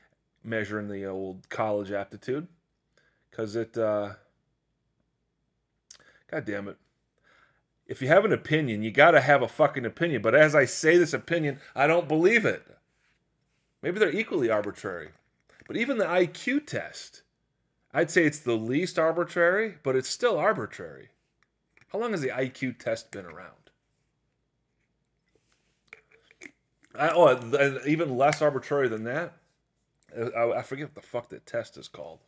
measuring 0.44 0.88
the 0.88 1.06
old 1.06 1.50
college 1.50 1.92
aptitude 1.92 2.48
because 3.30 3.56
it, 3.56 3.78
uh, 3.78 4.14
God 6.30 6.46
damn 6.46 6.68
it. 6.68 6.78
If 7.88 8.02
you 8.02 8.10
have 8.10 8.26
an 8.26 8.34
opinion, 8.34 8.84
you 8.84 8.92
got 8.92 9.12
to 9.12 9.22
have 9.22 9.42
a 9.42 9.48
fucking 9.48 9.86
opinion. 9.86 10.22
But 10.22 10.36
as 10.36 10.54
I 10.54 10.66
say 10.66 10.98
this 10.98 11.14
opinion, 11.14 11.60
I 11.74 11.88
don't 11.88 12.08
believe 12.08 12.46
it. 12.46 12.68
Maybe 13.82 14.00
they're 14.00 14.12
equally 14.12 14.50
arbitrary. 14.50 15.10
But 15.68 15.78
even 15.78 15.98
the 15.98 16.06
IQ 16.06 16.66
test, 16.68 17.22
I'd 17.94 18.12
say 18.12 18.26
it's 18.26 18.40
the 18.40 18.56
least 18.56 19.00
arbitrary, 19.00 19.76
but 19.84 19.96
it's 19.96 20.10
still 20.10 20.38
arbitrary. 20.38 21.10
How 21.92 22.00
long 22.00 22.12
has 22.12 22.22
the 22.22 22.30
IQ 22.30 22.80
test 22.80 23.12
been 23.12 23.26
around? 23.26 23.54
I, 26.98 27.10
oh, 27.14 27.82
even 27.86 28.18
less 28.18 28.42
arbitrary 28.42 28.88
than 28.90 29.04
that. 29.06 29.34
I, 30.36 30.52
I 30.52 30.62
forget 30.64 30.88
what 30.88 30.96
the 30.96 31.02
fuck 31.02 31.30
that 31.30 31.46
test 31.46 31.78
is 31.78 31.88
called. 31.88 32.20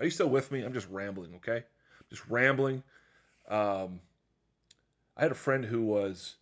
Are 0.00 0.04
you 0.04 0.10
still 0.10 0.28
with 0.28 0.50
me? 0.50 0.62
I'm 0.62 0.72
just 0.72 0.88
rambling, 0.90 1.34
okay? 1.36 1.64
Just 2.08 2.26
rambling. 2.28 2.82
Um, 3.48 4.00
I 5.16 5.22
had 5.22 5.32
a 5.32 5.36
friend 5.36 5.66
who 5.66 5.82
was 5.82 6.36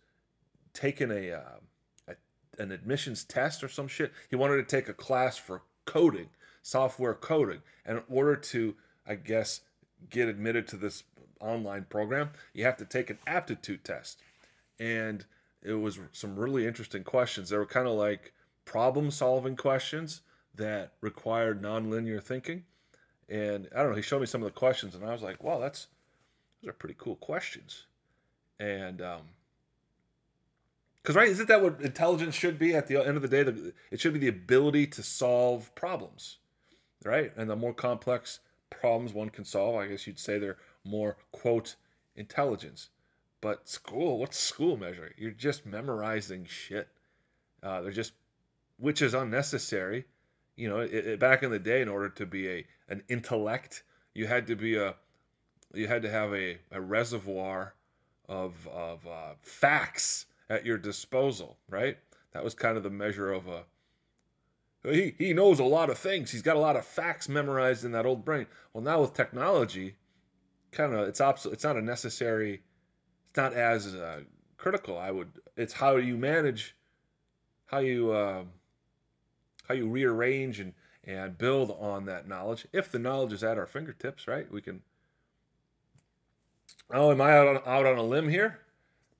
taking 0.73 1.11
a, 1.11 1.31
uh, 1.31 1.59
a 2.07 2.15
an 2.61 2.71
admissions 2.71 3.23
test 3.23 3.63
or 3.63 3.67
some 3.67 3.87
shit. 3.87 4.13
He 4.29 4.35
wanted 4.35 4.57
to 4.57 4.63
take 4.63 4.87
a 4.89 4.93
class 4.93 5.37
for 5.37 5.63
coding, 5.85 6.29
software 6.61 7.13
coding. 7.13 7.61
And 7.85 7.97
in 7.97 8.03
order 8.09 8.35
to, 8.35 8.75
I 9.07 9.15
guess, 9.15 9.61
get 10.09 10.27
admitted 10.27 10.67
to 10.69 10.77
this 10.77 11.03
online 11.39 11.85
program, 11.89 12.31
you 12.53 12.63
have 12.65 12.77
to 12.77 12.85
take 12.85 13.09
an 13.09 13.19
aptitude 13.27 13.83
test. 13.83 14.21
And 14.79 15.25
it 15.61 15.73
was 15.73 15.99
some 16.11 16.35
really 16.35 16.65
interesting 16.65 17.03
questions. 17.03 17.49
They 17.49 17.57
were 17.57 17.65
kind 17.65 17.87
of 17.87 17.93
like 17.93 18.33
problem 18.65 19.11
solving 19.11 19.55
questions 19.55 20.21
that 20.55 20.93
required 21.01 21.61
nonlinear 21.61 22.21
thinking. 22.21 22.63
And 23.27 23.67
I 23.75 23.81
don't 23.81 23.91
know, 23.91 23.95
he 23.95 24.01
showed 24.01 24.21
me 24.21 24.25
some 24.25 24.41
of 24.41 24.45
the 24.45 24.59
questions, 24.59 24.95
and 24.95 25.05
I 25.05 25.11
was 25.11 25.21
like, 25.21 25.43
wow, 25.43 25.59
that's 25.59 25.87
those 26.61 26.69
are 26.69 26.73
pretty 26.73 26.95
cool 26.97 27.15
questions. 27.15 27.85
And 28.59 29.01
um, 29.01 29.21
because 31.01 31.15
right, 31.15 31.29
isn't 31.29 31.47
that 31.47 31.61
what 31.61 31.79
intelligence 31.81 32.35
should 32.35 32.59
be 32.59 32.75
at 32.75 32.87
the 32.87 32.97
end 32.97 33.15
of 33.15 33.21
the 33.21 33.27
day? 33.27 33.71
It 33.91 33.99
should 33.99 34.13
be 34.13 34.19
the 34.19 34.27
ability 34.27 34.87
to 34.87 35.03
solve 35.03 35.73
problems 35.75 36.37
right? 37.03 37.31
And 37.35 37.49
the 37.49 37.55
more 37.55 37.73
complex 37.73 38.39
problems 38.69 39.13
one 39.13 39.29
can 39.29 39.45
solve, 39.45 39.75
I 39.75 39.87
guess 39.87 40.05
you'd 40.07 40.19
say 40.19 40.37
they're 40.37 40.57
more, 40.83 41.17
quote, 41.31 41.75
intelligence. 42.15 42.89
But 43.41 43.69
school, 43.69 44.19
what's 44.19 44.37
school 44.37 44.77
measure? 44.77 45.13
You're 45.17 45.31
just 45.31 45.65
memorizing 45.65 46.45
shit. 46.45 46.89
Uh, 47.63 47.81
they're 47.81 47.91
just, 47.91 48.13
which 48.77 49.01
is 49.01 49.13
unnecessary. 49.13 50.05
You 50.55 50.69
know, 50.69 50.79
it, 50.79 50.93
it, 50.93 51.19
back 51.19 51.43
in 51.43 51.51
the 51.51 51.59
day, 51.59 51.81
in 51.81 51.87
order 51.87 52.09
to 52.09 52.25
be 52.25 52.49
a 52.49 52.65
an 52.89 53.03
intellect, 53.07 53.83
you 54.13 54.27
had 54.27 54.47
to 54.47 54.55
be 54.55 54.75
a, 54.75 54.95
you 55.73 55.87
had 55.87 56.01
to 56.01 56.09
have 56.09 56.33
a, 56.33 56.57
a 56.71 56.81
reservoir 56.81 57.75
of 58.27 58.67
of 58.67 59.05
uh, 59.07 59.33
facts 59.41 60.25
at 60.49 60.65
your 60.65 60.77
disposal, 60.77 61.57
right? 61.69 61.97
That 62.33 62.43
was 62.43 62.53
kind 62.53 62.75
of 62.75 62.83
the 62.83 62.89
measure 62.89 63.31
of 63.31 63.47
a 63.47 63.63
he, 64.83 65.13
he 65.17 65.33
knows 65.33 65.59
a 65.59 65.65
lot 65.65 65.89
of 65.89 65.97
things. 65.97 66.31
He's 66.31 66.41
got 66.41 66.55
a 66.55 66.59
lot 66.59 66.77
of 66.77 66.85
facts 66.85 67.27
memorized 67.27 67.83
in 67.83 67.91
that 67.91 68.05
old 68.05 68.23
brain. 68.23 68.47
Well, 68.73 68.83
now 68.83 69.01
with 69.01 69.13
technology, 69.13 69.95
kind 70.71 70.93
of 70.93 71.07
it's 71.07 71.21
It's 71.45 71.63
not 71.63 71.75
a 71.75 71.81
necessary. 71.81 72.61
It's 73.29 73.37
not 73.37 73.53
as 73.53 73.93
uh, 73.93 74.21
critical. 74.57 74.97
I 74.97 75.11
would. 75.11 75.31
It's 75.57 75.73
how 75.73 75.97
you 75.97 76.15
manage, 76.15 76.75
how 77.65 77.79
you 77.79 78.11
uh, 78.11 78.43
how 79.67 79.73
you 79.73 79.89
rearrange 79.89 80.59
and 80.59 80.73
and 81.03 81.37
build 81.37 81.75
on 81.79 82.05
that 82.05 82.27
knowledge. 82.27 82.65
If 82.71 82.91
the 82.91 82.99
knowledge 82.99 83.33
is 83.33 83.43
at 83.43 83.57
our 83.57 83.67
fingertips, 83.67 84.27
right? 84.27 84.49
We 84.51 84.61
can. 84.61 84.81
Oh, 86.91 87.11
am 87.11 87.21
I 87.21 87.37
out 87.37 87.47
on, 87.47 87.61
out 87.65 87.85
on 87.85 87.97
a 87.97 88.03
limb 88.03 88.29
here? 88.29 88.59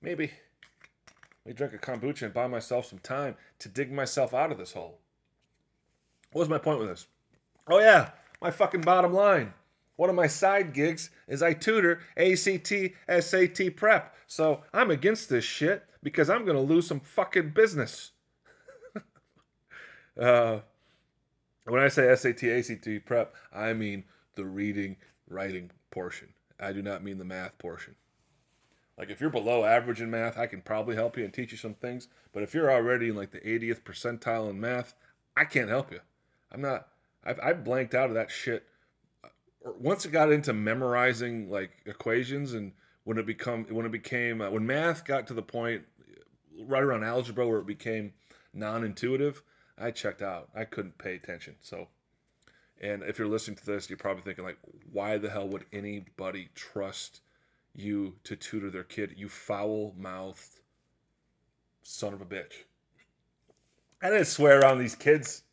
Maybe. 0.01 0.31
Let 1.45 1.45
me 1.45 1.53
drink 1.53 1.73
a 1.73 1.77
kombucha 1.77 2.23
and 2.23 2.33
buy 2.33 2.47
myself 2.47 2.85
some 2.85 2.99
time 2.99 3.35
to 3.59 3.69
dig 3.69 3.91
myself 3.91 4.33
out 4.33 4.51
of 4.51 4.57
this 4.57 4.73
hole. 4.73 4.99
What 6.31 6.41
was 6.41 6.49
my 6.49 6.57
point 6.57 6.79
with 6.79 6.89
this? 6.89 7.07
Oh, 7.67 7.79
yeah, 7.79 8.11
my 8.41 8.51
fucking 8.51 8.81
bottom 8.81 9.13
line. 9.13 9.53
One 9.95 10.09
of 10.09 10.15
my 10.15 10.27
side 10.27 10.73
gigs 10.73 11.09
is 11.27 11.43
I 11.43 11.53
tutor 11.53 11.99
ACT, 12.15 12.73
SAT 13.19 13.75
prep. 13.75 14.15
So 14.27 14.61
I'm 14.73 14.91
against 14.91 15.27
this 15.29 15.43
shit 15.43 15.83
because 16.01 16.29
I'm 16.29 16.45
going 16.45 16.55
to 16.55 16.63
lose 16.63 16.87
some 16.87 17.01
fucking 17.01 17.49
business. 17.49 18.11
uh, 20.21 20.59
when 21.65 21.81
I 21.81 21.89
say 21.89 22.15
SAT, 22.15 22.43
ACT 22.43 23.05
prep, 23.05 23.35
I 23.51 23.73
mean 23.73 24.05
the 24.35 24.45
reading, 24.45 24.95
writing 25.27 25.71
portion. 25.91 26.29
I 26.59 26.71
do 26.71 26.81
not 26.81 27.03
mean 27.03 27.17
the 27.17 27.25
math 27.25 27.57
portion. 27.57 27.95
Like 28.97 29.09
if 29.09 29.19
you're 29.19 29.29
below 29.29 29.65
average 29.65 30.01
in 30.01 30.09
math, 30.09 30.37
I 30.37 30.45
can 30.45 30.61
probably 30.61 30.95
help 30.95 31.17
you 31.17 31.23
and 31.23 31.33
teach 31.33 31.51
you 31.51 31.57
some 31.57 31.73
things. 31.73 32.07
But 32.33 32.43
if 32.43 32.53
you're 32.53 32.71
already 32.71 33.09
in 33.09 33.15
like 33.15 33.31
the 33.31 33.39
80th 33.39 33.81
percentile 33.81 34.49
in 34.49 34.59
math, 34.59 34.93
I 35.35 35.45
can't 35.45 35.69
help 35.69 35.91
you. 35.91 35.99
I'm 36.51 36.61
not. 36.61 36.87
I've, 37.23 37.39
I 37.39 37.53
blanked 37.53 37.95
out 37.95 38.09
of 38.09 38.15
that 38.15 38.31
shit. 38.31 38.63
Once 39.61 40.05
it 40.05 40.11
got 40.11 40.31
into 40.31 40.53
memorizing 40.53 41.49
like 41.49 41.71
equations 41.85 42.53
and 42.53 42.71
when 43.03 43.17
it 43.17 43.25
become 43.25 43.65
when 43.69 43.85
it 43.85 43.91
became 43.91 44.41
uh, 44.41 44.49
when 44.49 44.65
math 44.65 45.03
got 45.03 45.27
to 45.27 45.33
the 45.33 45.41
point 45.41 45.83
right 46.65 46.83
around 46.83 47.03
algebra 47.03 47.47
where 47.47 47.59
it 47.59 47.67
became 47.67 48.13
non-intuitive, 48.53 49.41
I 49.77 49.91
checked 49.91 50.21
out. 50.21 50.49
I 50.55 50.65
couldn't 50.65 50.97
pay 50.97 51.15
attention. 51.15 51.55
So, 51.61 51.87
and 52.81 53.03
if 53.03 53.17
you're 53.17 53.27
listening 53.27 53.57
to 53.57 53.65
this, 53.65 53.89
you're 53.89 53.97
probably 53.97 54.23
thinking 54.23 54.43
like, 54.43 54.57
why 54.91 55.17
the 55.17 55.29
hell 55.29 55.47
would 55.47 55.65
anybody 55.71 56.49
trust 56.55 57.21
you 57.75 58.15
to 58.23 58.35
tutor 58.35 58.69
their 58.69 58.83
kid? 58.83 59.13
You 59.15 59.29
foul-mouthed 59.29 60.59
son 61.81 62.13
of 62.13 62.21
a 62.21 62.25
bitch. 62.25 62.65
I 64.01 64.09
didn't 64.09 64.27
swear 64.27 64.59
around 64.59 64.79
these 64.79 64.95
kids. 64.95 65.43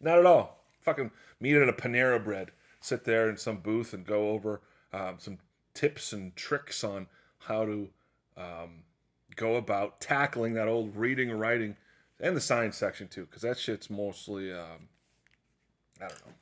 Not 0.00 0.18
at 0.18 0.26
all. 0.26 0.64
Fucking 0.80 1.10
meet 1.40 1.56
at 1.56 1.68
a 1.68 1.72
Panera 1.72 2.22
Bread. 2.22 2.50
Sit 2.80 3.04
there 3.04 3.28
in 3.28 3.36
some 3.36 3.58
booth 3.58 3.94
and 3.94 4.04
go 4.04 4.30
over 4.30 4.60
um, 4.92 5.16
some 5.18 5.38
tips 5.72 6.12
and 6.12 6.34
tricks 6.36 6.84
on 6.84 7.06
how 7.38 7.64
to 7.64 7.88
um, 8.36 8.84
go 9.36 9.56
about 9.56 10.00
tackling 10.00 10.54
that 10.54 10.68
old 10.68 10.96
reading, 10.96 11.30
writing, 11.32 11.76
and 12.20 12.36
the 12.36 12.40
science 12.40 12.76
section 12.76 13.08
too, 13.08 13.26
because 13.26 13.42
that 13.42 13.58
shit's 13.58 13.90
mostly, 13.90 14.52
um, 14.52 14.88
I 16.00 16.08
don't 16.08 16.26
know. 16.26 16.32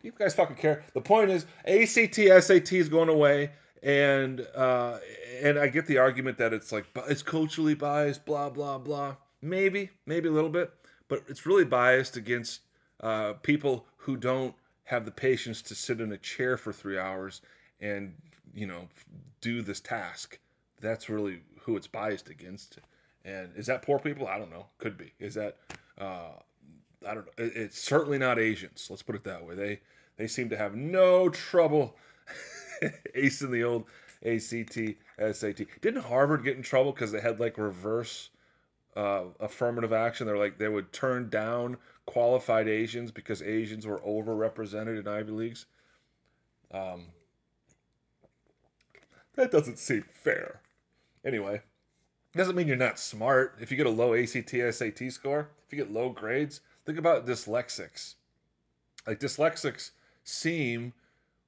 Do 0.00 0.06
you 0.06 0.12
guys 0.16 0.34
fucking 0.34 0.56
care? 0.56 0.84
The 0.94 1.00
point 1.00 1.30
is, 1.30 1.44
ACT, 1.66 2.44
SAT 2.44 2.72
is 2.72 2.88
going 2.88 3.08
away, 3.08 3.50
and 3.82 4.46
uh, 4.54 4.98
and 5.42 5.58
I 5.58 5.68
get 5.68 5.86
the 5.86 5.98
argument 5.98 6.38
that 6.38 6.52
it's 6.52 6.70
like 6.70 6.86
it's 7.08 7.22
culturally 7.22 7.74
biased, 7.74 8.24
blah 8.24 8.48
blah 8.48 8.78
blah. 8.78 9.16
Maybe, 9.42 9.90
maybe 10.06 10.28
a 10.28 10.32
little 10.32 10.50
bit, 10.50 10.72
but 11.08 11.24
it's 11.28 11.46
really 11.46 11.64
biased 11.64 12.16
against 12.16 12.60
uh, 13.00 13.34
people 13.42 13.86
who 13.98 14.16
don't 14.16 14.54
have 14.84 15.04
the 15.04 15.10
patience 15.10 15.60
to 15.62 15.74
sit 15.74 16.00
in 16.00 16.12
a 16.12 16.18
chair 16.18 16.56
for 16.56 16.72
three 16.72 16.98
hours 16.98 17.42
and 17.80 18.14
you 18.54 18.66
know 18.66 18.88
do 19.40 19.62
this 19.62 19.80
task. 19.80 20.38
That's 20.80 21.08
really 21.08 21.40
who 21.62 21.76
it's 21.76 21.86
biased 21.86 22.30
against. 22.30 22.78
And 23.24 23.50
is 23.56 23.66
that 23.66 23.82
poor 23.82 23.98
people? 23.98 24.26
I 24.26 24.38
don't 24.38 24.50
know. 24.50 24.66
Could 24.78 24.96
be. 24.96 25.12
Is 25.18 25.34
that 25.34 25.56
uh, 25.98 26.30
I 27.06 27.14
don't 27.14 27.26
know. 27.26 27.32
It's 27.36 27.78
certainly 27.78 28.18
not 28.18 28.38
Asians. 28.38 28.86
Let's 28.88 29.02
put 29.02 29.14
it 29.14 29.24
that 29.24 29.46
way. 29.46 29.54
They 29.54 29.80
they 30.16 30.26
seem 30.26 30.48
to 30.50 30.56
have 30.56 30.74
no 30.74 31.28
trouble 31.28 31.96
acing 33.16 33.50
the 33.50 33.64
old 33.64 33.84
ACT, 34.24 34.96
SAT. 35.36 35.80
Didn't 35.80 36.02
Harvard 36.02 36.44
get 36.44 36.56
in 36.56 36.62
trouble 36.62 36.92
because 36.92 37.12
they 37.12 37.20
had 37.20 37.38
like 37.38 37.58
reverse 37.58 38.30
uh, 38.98 39.22
affirmative 39.38 39.92
action? 39.92 40.26
They're 40.26 40.36
like 40.36 40.58
they 40.58 40.68
would 40.68 40.92
turn 40.92 41.30
down 41.30 41.76
qualified 42.04 42.68
Asians 42.68 43.10
because 43.10 43.40
Asians 43.42 43.86
were 43.86 44.00
overrepresented 44.00 44.98
in 44.98 45.06
Ivy 45.06 45.30
leagues. 45.30 45.66
Um, 46.72 47.06
that 49.36 49.50
doesn't 49.50 49.78
seem 49.78 50.04
fair. 50.10 50.60
Anyway, 51.24 51.62
doesn't 52.34 52.56
mean 52.56 52.66
you're 52.66 52.76
not 52.76 52.98
smart. 52.98 53.56
If 53.60 53.70
you 53.70 53.76
get 53.76 53.86
a 53.86 53.90
low 53.90 54.14
ACT, 54.14 54.50
SAT 54.50 55.12
score, 55.12 55.50
if 55.66 55.72
you 55.72 55.78
get 55.78 55.92
low 55.92 56.10
grades, 56.10 56.60
think 56.84 56.98
about 56.98 57.26
dyslexics. 57.26 58.14
Like 59.06 59.20
dyslexics 59.20 59.90
seem 60.24 60.92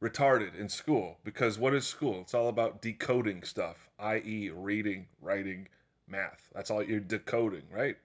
retarded 0.00 0.58
in 0.58 0.68
school 0.68 1.18
because 1.24 1.58
what 1.58 1.74
is 1.74 1.86
school? 1.86 2.20
It's 2.20 2.34
all 2.34 2.48
about 2.48 2.80
decoding 2.80 3.42
stuff, 3.42 3.88
i.e., 3.98 4.50
reading, 4.54 5.06
writing, 5.20 5.68
math. 6.10 6.48
That's 6.54 6.70
all 6.70 6.82
you're 6.82 7.00
decoding, 7.00 7.62
right? 7.72 7.96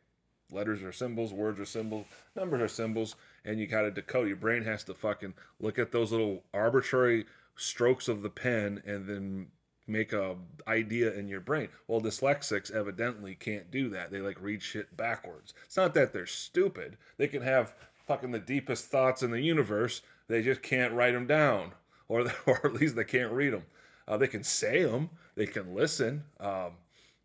Letters 0.52 0.84
are 0.84 0.92
symbols, 0.92 1.34
words 1.34 1.60
are 1.60 1.66
symbols, 1.66 2.06
numbers 2.36 2.62
are 2.62 2.68
symbols, 2.68 3.16
and 3.44 3.60
you 3.60 3.68
got 3.68 3.82
to 3.82 3.92
decode. 3.92 4.28
Your 4.28 4.38
brain 4.38 4.64
has 4.64 4.84
to 4.86 4.94
fucking 4.94 5.34
look 5.60 5.80
at 5.80 5.92
those 5.92 6.12
little 6.12 6.44
arbitrary 6.54 7.26
strokes 7.56 8.08
of 8.08 8.22
the 8.22 8.30
pen 8.30 8.82
and 8.86 9.08
then 9.08 9.48
make 9.88 10.14
a 10.14 10.36
idea 10.68 11.14
in 11.14 11.28
your 11.28 11.40
brain. 11.40 11.70
Well, 11.88 12.02
dyslexics 12.02 12.72
evidently 12.72 13.36
can't 13.36 13.72
do 13.72 13.90
that. 13.90 14.12
They 14.12 14.20
like 14.20 14.42
read 14.42 14.62
shit 14.62 14.96
backwards. 14.96 15.54
It's 15.66 15.78
not 15.78 15.94
that 15.96 16.14
they're 16.14 16.26
stupid. 16.26 16.98
They 17.18 17.28
can 17.28 17.42
have 17.42 17.74
fucking 18.08 18.32
the 18.32 18.40
deepest 18.40 18.86
thoughts 18.86 19.24
in 19.24 19.32
the 19.32 19.42
universe. 19.42 20.02
They 20.28 20.42
just 20.42 20.62
can't 20.62 20.94
write 20.94 21.14
them 21.14 21.28
down 21.28 21.74
or 22.08 22.32
or 22.46 22.66
at 22.66 22.74
least 22.74 22.96
they 22.96 23.04
can't 23.04 23.32
read 23.32 23.54
them. 23.54 23.64
Uh, 24.08 24.18
they 24.18 24.28
can 24.28 24.44
say 24.44 24.84
them, 24.84 25.10
they 25.36 25.48
can 25.48 25.74
listen, 25.74 26.24
um, 26.40 26.74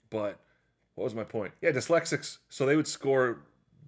but 0.09 0.41
what 1.01 1.05
was 1.05 1.15
my 1.15 1.25
point? 1.25 1.55
Yeah, 1.63 1.71
dyslexics. 1.71 2.39
So 2.51 2.67
they 2.67 2.77
would 2.77 2.87
score. 2.87 3.41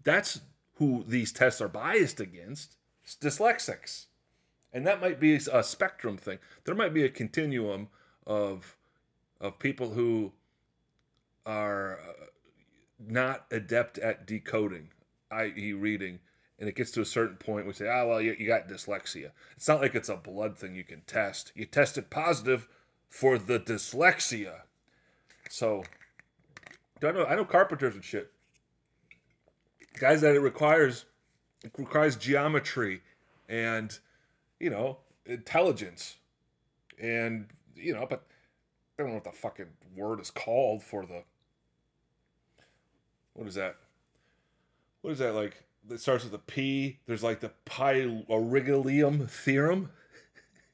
That's 0.02 0.40
who 0.76 1.04
these 1.06 1.30
tests 1.30 1.60
are 1.60 1.68
biased 1.68 2.20
against. 2.20 2.76
It's 3.04 3.14
Dyslexics, 3.16 4.06
and 4.72 4.86
that 4.86 5.00
might 5.00 5.20
be 5.20 5.34
a 5.34 5.62
spectrum 5.62 6.16
thing. 6.16 6.38
There 6.64 6.74
might 6.74 6.94
be 6.94 7.04
a 7.04 7.10
continuum 7.10 7.88
of 8.26 8.76
of 9.40 9.58
people 9.58 9.90
who 9.90 10.32
are 11.44 11.98
uh, 12.00 12.26
not 12.98 13.44
adept 13.50 13.98
at 13.98 14.26
decoding, 14.26 14.88
i.e., 15.30 15.72
reading 15.74 16.20
and 16.58 16.68
it 16.68 16.76
gets 16.76 16.92
to 16.92 17.00
a 17.00 17.04
certain 17.04 17.36
point, 17.38 17.66
we 17.66 17.72
say, 17.72 17.88
ah, 17.88 18.06
well, 18.06 18.20
you, 18.20 18.36
you 18.38 18.46
got 18.46 18.68
dyslexia. 18.68 19.32
It's 19.56 19.66
not 19.66 19.80
like 19.80 19.96
it's 19.96 20.08
a 20.08 20.14
blood 20.14 20.56
thing 20.56 20.76
you 20.76 20.84
can 20.84 21.00
test. 21.08 21.50
You 21.56 21.66
test 21.66 21.98
it 21.98 22.08
positive 22.08 22.68
for 23.08 23.36
the 23.36 23.58
dyslexia. 23.58 24.60
So, 25.50 25.82
I 27.08 27.12
know 27.12 27.24
I 27.24 27.34
know 27.34 27.44
carpenters 27.44 27.94
and 27.94 28.04
shit. 28.04 28.30
Guys 29.98 30.20
that 30.20 30.34
it 30.34 30.40
requires 30.40 31.04
it 31.64 31.72
requires 31.76 32.16
geometry 32.16 33.02
and 33.48 33.98
you 34.58 34.70
know 34.70 34.98
intelligence 35.26 36.16
and 37.00 37.46
you 37.74 37.94
know, 37.94 38.06
but 38.08 38.26
I 38.98 39.02
don't 39.02 39.08
know 39.08 39.14
what 39.14 39.24
the 39.24 39.32
fucking 39.32 39.66
word 39.96 40.20
is 40.20 40.30
called 40.30 40.82
for 40.82 41.04
the 41.06 41.24
what 43.34 43.46
is 43.46 43.54
that? 43.54 43.76
What 45.00 45.12
is 45.12 45.18
that 45.18 45.34
like? 45.34 45.64
that 45.88 46.00
starts 46.00 46.24
with 46.24 46.34
a 46.34 46.38
P. 46.38 46.98
There's 47.06 47.22
like 47.22 47.40
the 47.40 47.50
Pythagorean 47.64 49.26
theorem, 49.26 49.90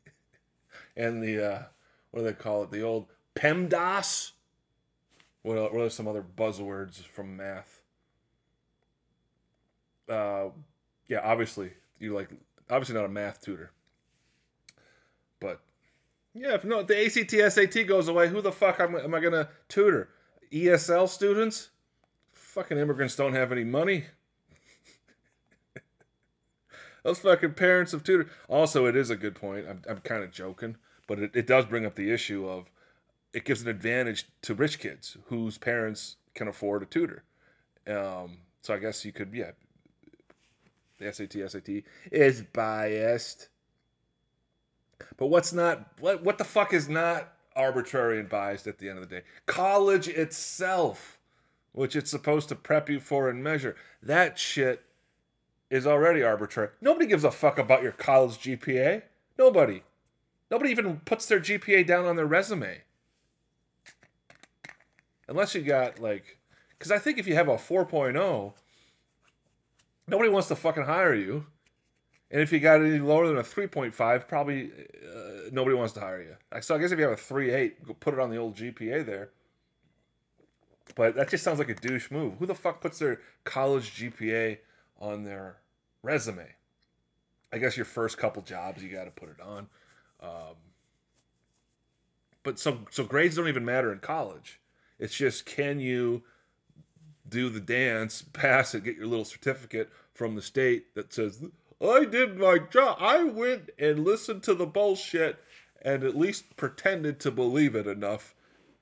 and 0.96 1.22
the 1.22 1.44
uh, 1.44 1.62
what 2.10 2.20
do 2.20 2.26
they 2.26 2.32
call 2.32 2.62
it? 2.64 2.70
The 2.70 2.82
old 2.82 3.06
PEMDAS. 3.34 4.32
What, 5.48 5.72
what 5.72 5.82
are 5.82 5.88
some 5.88 6.06
other 6.06 6.22
buzzwords 6.36 7.02
from 7.02 7.38
math? 7.38 7.80
Uh, 10.06 10.48
yeah, 11.08 11.20
obviously 11.22 11.72
you 11.98 12.14
like 12.14 12.28
obviously 12.68 12.94
not 12.94 13.06
a 13.06 13.08
math 13.08 13.40
tutor, 13.40 13.72
but 15.40 15.60
yeah, 16.34 16.52
if 16.52 16.64
no 16.64 16.82
the 16.82 17.02
ACT 17.02 17.52
SAT 17.52 17.86
goes 17.86 18.08
away, 18.08 18.28
who 18.28 18.42
the 18.42 18.52
fuck 18.52 18.78
am, 18.78 18.94
am 18.94 19.14
I 19.14 19.20
gonna 19.20 19.48
tutor? 19.68 20.10
ESL 20.52 21.08
students? 21.08 21.70
Fucking 22.32 22.76
immigrants 22.76 23.16
don't 23.16 23.32
have 23.34 23.50
any 23.50 23.64
money. 23.64 24.04
Those 27.04 27.20
fucking 27.20 27.54
parents 27.54 27.94
of 27.94 28.04
tutor. 28.04 28.28
Also, 28.48 28.84
it 28.84 28.96
is 28.96 29.08
a 29.08 29.16
good 29.16 29.34
point. 29.34 29.66
I'm, 29.66 29.80
I'm 29.88 30.00
kind 30.00 30.22
of 30.22 30.30
joking, 30.30 30.76
but 31.06 31.18
it, 31.18 31.30
it 31.34 31.46
does 31.46 31.64
bring 31.64 31.86
up 31.86 31.94
the 31.94 32.10
issue 32.10 32.46
of 32.46 32.70
it 33.32 33.44
gives 33.44 33.62
an 33.62 33.68
advantage 33.68 34.26
to 34.42 34.54
rich 34.54 34.78
kids 34.78 35.16
whose 35.26 35.58
parents 35.58 36.16
can 36.34 36.48
afford 36.48 36.82
a 36.82 36.86
tutor. 36.86 37.24
Um, 37.86 38.38
so 38.62 38.74
I 38.74 38.78
guess 38.78 39.04
you 39.04 39.12
could, 39.12 39.32
yeah. 39.32 39.52
The 40.98 41.12
SAT 41.12 41.50
SAT 41.50 41.84
is 42.10 42.42
biased. 42.42 43.48
But 45.16 45.26
what's 45.26 45.52
not 45.52 45.92
what 46.00 46.24
what 46.24 46.38
the 46.38 46.44
fuck 46.44 46.72
is 46.72 46.88
not 46.88 47.32
arbitrary 47.54 48.18
and 48.18 48.28
biased 48.28 48.66
at 48.66 48.78
the 48.78 48.88
end 48.88 48.98
of 48.98 49.08
the 49.08 49.16
day? 49.16 49.22
College 49.46 50.08
itself, 50.08 51.18
which 51.72 51.94
it's 51.94 52.10
supposed 52.10 52.48
to 52.48 52.56
prep 52.56 52.88
you 52.88 52.98
for 52.98 53.30
and 53.30 53.44
measure. 53.44 53.76
That 54.02 54.38
shit 54.38 54.82
is 55.70 55.86
already 55.86 56.22
arbitrary. 56.22 56.70
Nobody 56.80 57.06
gives 57.06 57.24
a 57.24 57.30
fuck 57.30 57.58
about 57.58 57.82
your 57.82 57.92
college 57.92 58.38
GPA. 58.38 59.02
Nobody. 59.38 59.82
Nobody 60.50 60.70
even 60.70 61.00
puts 61.04 61.26
their 61.26 61.40
GPA 61.40 61.86
down 61.86 62.06
on 62.06 62.16
their 62.16 62.26
resume. 62.26 62.82
Unless 65.28 65.54
you 65.54 65.62
got 65.62 65.98
like, 65.98 66.38
because 66.78 66.90
I 66.90 66.98
think 66.98 67.18
if 67.18 67.26
you 67.26 67.34
have 67.34 67.48
a 67.48 67.56
4.0, 67.56 68.52
nobody 70.06 70.28
wants 70.30 70.48
to 70.48 70.56
fucking 70.56 70.84
hire 70.84 71.14
you. 71.14 71.46
And 72.30 72.42
if 72.42 72.52
you 72.52 72.60
got 72.60 72.80
any 72.80 72.98
lower 72.98 73.26
than 73.26 73.38
a 73.38 73.42
3.5, 73.42 74.28
probably 74.28 74.70
uh, 74.70 75.48
nobody 75.50 75.76
wants 75.76 75.94
to 75.94 76.00
hire 76.00 76.22
you. 76.22 76.60
So 76.60 76.74
I 76.74 76.78
guess 76.78 76.92
if 76.92 76.98
you 76.98 77.04
have 77.08 77.18
a 77.18 77.22
3.8, 77.22 77.86
go 77.86 77.94
put 77.94 78.14
it 78.14 78.20
on 78.20 78.30
the 78.30 78.36
old 78.36 78.56
GPA 78.56 79.04
there. 79.06 79.30
But 80.94 81.14
that 81.14 81.30
just 81.30 81.44
sounds 81.44 81.58
like 81.58 81.68
a 81.68 81.74
douche 81.74 82.10
move. 82.10 82.34
Who 82.38 82.46
the 82.46 82.54
fuck 82.54 82.80
puts 82.80 82.98
their 82.98 83.20
college 83.44 83.96
GPA 83.98 84.58
on 85.00 85.24
their 85.24 85.58
resume. 86.02 86.46
I 87.52 87.58
guess 87.58 87.76
your 87.76 87.86
first 87.86 88.18
couple 88.18 88.42
jobs 88.42 88.82
you 88.82 88.90
got 88.90 89.04
to 89.04 89.10
put 89.10 89.30
it 89.30 89.40
on. 89.40 89.68
Um, 90.20 90.56
but 92.42 92.58
so 92.58 92.80
so 92.90 93.04
grades 93.04 93.36
don't 93.36 93.48
even 93.48 93.64
matter 93.64 93.92
in 93.92 94.00
college. 94.00 94.60
It's 94.98 95.14
just 95.14 95.46
can 95.46 95.80
you 95.80 96.22
do 97.28 97.48
the 97.48 97.60
dance, 97.60 98.22
pass 98.22 98.74
it, 98.74 98.84
get 98.84 98.96
your 98.96 99.06
little 99.06 99.24
certificate 99.24 99.90
from 100.14 100.34
the 100.34 100.42
state 100.42 100.94
that 100.94 101.12
says 101.12 101.44
I 101.80 102.04
did 102.04 102.38
my 102.38 102.58
job. 102.58 102.96
I 103.00 103.24
went 103.24 103.70
and 103.78 104.04
listened 104.04 104.42
to 104.44 104.54
the 104.54 104.66
bullshit 104.66 105.38
and 105.82 106.02
at 106.02 106.16
least 106.16 106.56
pretended 106.56 107.20
to 107.20 107.30
believe 107.30 107.76
it 107.76 107.86
enough 107.86 108.34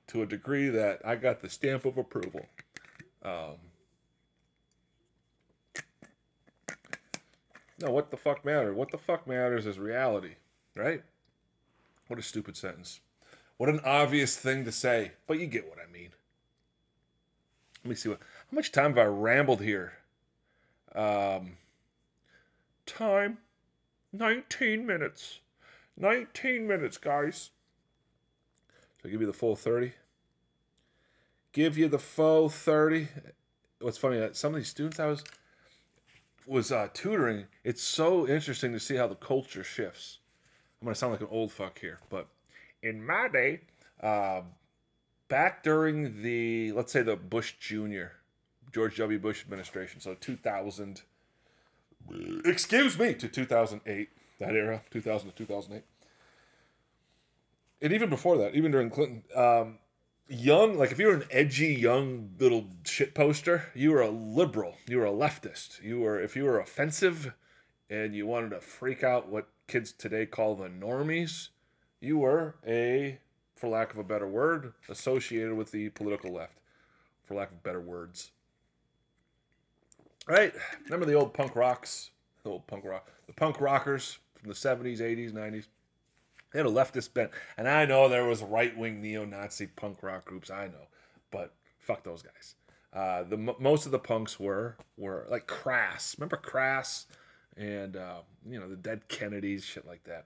to 0.07 0.21
a 0.21 0.25
degree 0.25 0.69
that 0.69 1.01
I 1.05 1.15
got 1.15 1.41
the 1.41 1.49
stamp 1.49 1.85
of 1.85 1.97
approval. 1.97 2.47
Um, 3.23 3.57
No, 7.79 7.91
what 7.91 8.09
the 8.09 8.17
fuck 8.17 8.43
matters? 8.43 8.75
What 8.75 8.91
the 8.91 8.97
fuck 8.97 9.27
matters 9.27 9.65
is 9.67 9.77
reality, 9.77 10.35
right? 10.75 11.03
What 12.07 12.17
a 12.17 12.23
stupid 12.23 12.57
sentence. 12.57 13.01
What 13.57 13.69
an 13.69 13.79
obvious 13.83 14.37
thing 14.37 14.65
to 14.65 14.71
say, 14.71 15.13
but 15.25 15.39
you 15.39 15.47
get 15.47 15.67
what 15.67 15.79
I 15.79 15.91
mean. 15.91 16.09
Let 17.83 17.89
me 17.89 17.95
see 17.95 18.09
what. 18.09 18.19
How 18.19 18.55
much 18.55 18.71
time 18.71 18.91
have 18.91 18.99
I 18.99 19.09
rambled 19.09 19.61
here? 19.61 19.93
Um, 20.93 21.57
time, 22.85 23.39
nineteen 24.13 24.85
minutes. 24.85 25.39
Nineteen 25.97 26.67
minutes, 26.67 26.97
guys. 26.97 27.51
So 29.01 29.09
give 29.09 29.21
you 29.21 29.27
the 29.27 29.33
full 29.33 29.55
thirty. 29.55 29.93
Give 31.51 31.77
you 31.77 31.87
the 31.87 31.99
full 31.99 32.49
thirty. 32.49 33.07
What's 33.79 33.97
funny? 33.97 34.21
Uh, 34.21 34.29
some 34.33 34.53
of 34.53 34.57
these 34.59 34.69
students 34.69 34.99
I 34.99 35.07
was 35.07 35.23
was 36.47 36.71
uh, 36.71 36.87
tutoring, 36.93 37.45
it's 37.63 37.83
so 37.83 38.27
interesting 38.27 38.71
to 38.71 38.79
see 38.79 38.95
how 38.95 39.07
the 39.07 39.15
culture 39.15 39.63
shifts. 39.63 40.19
I'm 40.81 40.85
gonna 40.85 40.95
sound 40.95 41.11
like 41.11 41.21
an 41.21 41.27
old 41.29 41.51
fuck 41.51 41.79
here, 41.79 41.99
but 42.09 42.27
in 42.81 43.05
my 43.05 43.27
day, 43.27 43.61
uh, 44.01 44.41
back 45.27 45.63
during 45.63 46.21
the 46.21 46.71
let's 46.73 46.91
say 46.91 47.01
the 47.01 47.15
Bush 47.15 47.53
Jr. 47.59 48.07
George 48.71 48.97
W. 48.97 49.19
Bush 49.19 49.43
administration, 49.43 50.01
so 50.01 50.13
2000, 50.13 51.01
excuse 52.45 52.99
me, 52.99 53.13
to 53.13 53.27
2008, 53.27 54.09
that 54.39 54.55
era, 54.55 54.81
2000 54.91 55.29
to 55.29 55.35
2008, 55.35 55.83
and 57.81 57.93
even 57.93 58.09
before 58.09 58.37
that, 58.37 58.55
even 58.55 58.71
during 58.71 58.89
Clinton, 58.89 59.23
um, 59.35 59.79
young, 60.27 60.77
like 60.77 60.91
if 60.91 60.99
you 60.99 61.07
were 61.07 61.13
an 61.13 61.23
edgy 61.31 61.73
young 61.73 62.31
little 62.39 62.65
shit 62.83 63.13
poster, 63.13 63.71
you 63.73 63.91
were 63.91 64.01
a 64.01 64.09
liberal, 64.09 64.75
you 64.87 64.97
were 64.97 65.05
a 65.05 65.11
leftist, 65.11 65.81
you 65.81 65.99
were 65.99 66.19
if 66.19 66.35
you 66.35 66.43
were 66.43 66.59
offensive, 66.59 67.33
and 67.89 68.15
you 68.15 68.27
wanted 68.27 68.49
to 68.49 68.59
freak 68.59 69.03
out 69.03 69.29
what 69.29 69.47
kids 69.67 69.91
today 69.91 70.25
call 70.25 70.55
the 70.55 70.67
normies, 70.67 71.49
you 72.07 72.17
were 72.19 72.55
a, 72.65 73.19
for 73.55 73.67
lack 73.67 73.91
of 73.91 73.99
a 73.99 74.03
better 74.03 74.27
word, 74.27 74.73
associated 74.89 75.53
with 75.53 75.71
the 75.71 75.89
political 75.89 76.31
left, 76.31 76.57
for 77.25 77.35
lack 77.35 77.51
of 77.51 77.61
better 77.61 77.81
words. 77.81 78.31
Right? 80.27 80.53
Remember 80.85 81.05
the 81.05 81.13
old 81.13 81.33
punk 81.33 81.55
rocks? 81.55 82.11
The 82.43 82.49
old 82.49 82.67
punk 82.67 82.85
rock. 82.85 83.09
The 83.27 83.33
punk 83.33 83.61
rockers 83.61 84.19
from 84.39 84.49
the 84.49 84.55
70s, 84.55 84.99
80s, 84.99 85.31
90s. 85.31 85.67
They 86.51 86.59
had 86.59 86.65
a 86.65 86.69
leftist 86.69 87.13
bent. 87.13 87.31
And 87.57 87.67
I 87.67 87.85
know 87.85 88.07
there 88.07 88.25
was 88.25 88.41
right 88.41 88.75
wing 88.77 89.01
neo 89.01 89.25
Nazi 89.25 89.67
punk 89.67 90.01
rock 90.01 90.25
groups. 90.25 90.49
I 90.49 90.67
know. 90.67 90.87
But 91.31 91.53
fuck 91.79 92.03
those 92.03 92.23
guys. 92.23 92.55
Uh, 92.93 93.23
the 93.23 93.37
most 93.59 93.85
of 93.85 93.91
the 93.91 93.99
punks 93.99 94.39
were 94.39 94.77
were 94.97 95.27
like 95.29 95.45
Crass. 95.45 96.15
Remember 96.17 96.37
Crass 96.37 97.05
and 97.57 97.97
uh, 97.97 98.21
you 98.49 98.59
know 98.59 98.69
the 98.69 98.75
Dead 98.75 99.07
Kennedys, 99.07 99.65
shit 99.65 99.85
like 99.85 100.03
that. 100.05 100.25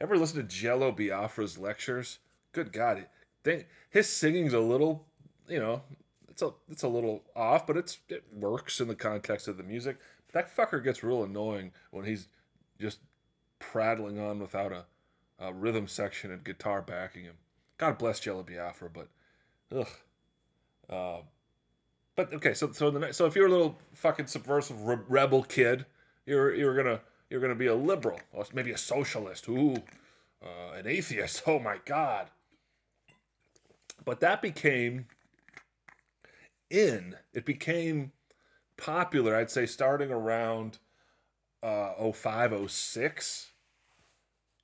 Ever 0.00 0.16
listen 0.16 0.36
to 0.36 0.44
Jello 0.44 0.92
Biafra's 0.92 1.58
lectures? 1.58 2.18
Good 2.52 2.72
God, 2.72 3.06
his 3.90 4.08
singing's 4.08 4.52
a 4.52 4.60
little, 4.60 5.06
you 5.48 5.58
know, 5.58 5.82
it's 6.28 6.42
a 6.42 6.52
it's 6.70 6.82
a 6.82 6.88
little 6.88 7.24
off, 7.34 7.66
but 7.66 7.76
it's 7.76 7.98
it 8.08 8.24
works 8.32 8.80
in 8.80 8.88
the 8.88 8.94
context 8.94 9.48
of 9.48 9.56
the 9.56 9.62
music. 9.62 9.98
That 10.32 10.54
fucker 10.54 10.82
gets 10.82 11.02
real 11.02 11.24
annoying 11.24 11.72
when 11.90 12.04
he's 12.04 12.28
just 12.78 13.00
prattling 13.58 14.18
on 14.18 14.38
without 14.38 14.72
a, 14.72 14.84
a 15.38 15.52
rhythm 15.52 15.88
section 15.88 16.30
and 16.30 16.44
guitar 16.44 16.82
backing 16.82 17.24
him. 17.24 17.34
God 17.76 17.98
bless 17.98 18.20
Jello 18.20 18.44
Biafra, 18.44 18.90
but 18.90 19.08
ugh. 19.74 19.88
Uh, 20.88 21.22
but 22.14 22.32
okay, 22.34 22.54
so 22.54 22.72
so 22.72 22.90
the 22.90 23.12
so 23.12 23.26
if 23.26 23.34
you're 23.34 23.46
a 23.46 23.50
little 23.50 23.78
fucking 23.94 24.26
subversive 24.26 24.82
re- 24.82 24.98
rebel 25.08 25.42
kid, 25.42 25.86
you're 26.26 26.54
you're 26.54 26.76
gonna 26.76 27.00
you're 27.30 27.40
gonna 27.40 27.54
be 27.54 27.66
a 27.66 27.74
liberal 27.74 28.20
or 28.32 28.44
maybe 28.52 28.72
a 28.72 28.78
socialist. 28.78 29.48
Ooh, 29.48 29.76
uh, 30.42 30.74
an 30.76 30.86
atheist. 30.86 31.42
Oh 31.46 31.58
my 31.58 31.78
God. 31.84 32.28
But 34.04 34.20
that 34.20 34.40
became 34.40 35.06
in. 36.70 37.16
It 37.32 37.44
became 37.44 38.12
popular, 38.76 39.36
I'd 39.36 39.50
say, 39.50 39.66
starting 39.66 40.10
around 40.10 40.78
uh, 41.62 42.10
05, 42.12 42.70
06, 42.70 43.52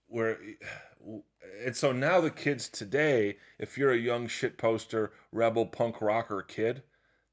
where 0.06 0.38
and 1.64 1.76
so 1.76 1.92
now 1.92 2.20
the 2.20 2.30
kids 2.30 2.68
today, 2.68 3.36
if 3.58 3.76
you're 3.76 3.92
a 3.92 3.98
young 3.98 4.26
shit 4.26 4.56
poster, 4.56 5.12
rebel 5.32 5.66
punk 5.66 6.00
rocker 6.00 6.42
kid, 6.42 6.82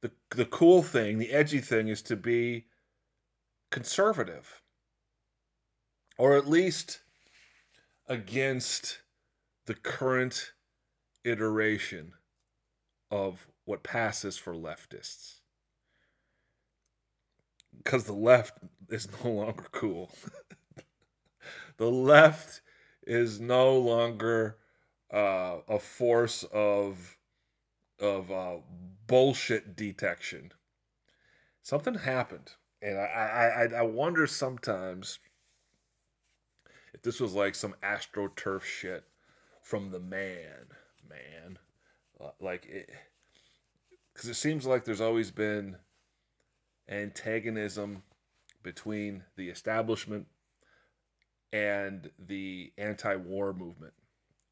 the 0.02 0.12
the 0.32 0.46
cool 0.46 0.82
thing, 0.84 1.18
the 1.18 1.32
edgy 1.32 1.60
thing 1.60 1.88
is 1.88 2.02
to 2.04 2.16
be 2.16 2.66
conservative. 3.72 4.61
Or 6.22 6.38
at 6.38 6.48
least 6.48 7.00
against 8.08 9.00
the 9.66 9.74
current 9.74 10.52
iteration 11.24 12.14
of 13.10 13.48
what 13.66 13.82
passes 13.82 14.38
for 14.38 14.54
leftists. 14.54 15.38
Because 17.76 18.04
the 18.04 18.14
left 18.14 18.60
is 18.88 19.08
no 19.24 19.32
longer 19.32 19.66
cool. 19.72 20.12
the 21.78 21.90
left 21.90 22.62
is 23.08 23.40
no 23.40 23.76
longer 23.80 24.58
uh, 25.12 25.62
a 25.68 25.80
force 25.80 26.44
of 26.54 27.18
of 28.00 28.30
uh, 28.30 28.58
bullshit 29.08 29.76
detection. 29.76 30.52
Something 31.64 31.96
happened, 31.96 32.52
and 32.80 33.00
I, 33.00 33.70
I 33.74 33.80
I 33.80 33.82
wonder 33.82 34.28
sometimes 34.28 35.18
if 36.94 37.02
this 37.02 37.20
was 37.20 37.34
like 37.34 37.56
some 37.56 37.76
astroturf 37.84 38.64
shit 38.64 39.04
from 39.62 39.92
the 39.92 40.00
man, 40.00 40.68
man, 41.10 41.58
like 42.40 42.66
it 42.66 42.90
because 44.14 44.30
it 44.30 44.36
seems 44.36 44.66
like 44.66 44.84
there's 44.84 45.02
always 45.02 45.32
been 45.32 45.78
antagonism 46.90 48.04
between 48.62 49.24
the 49.38 49.50
establishment 49.50 50.28
and 51.54 52.12
the 52.20 52.72
anti-war 52.78 53.54
movement 53.54 53.94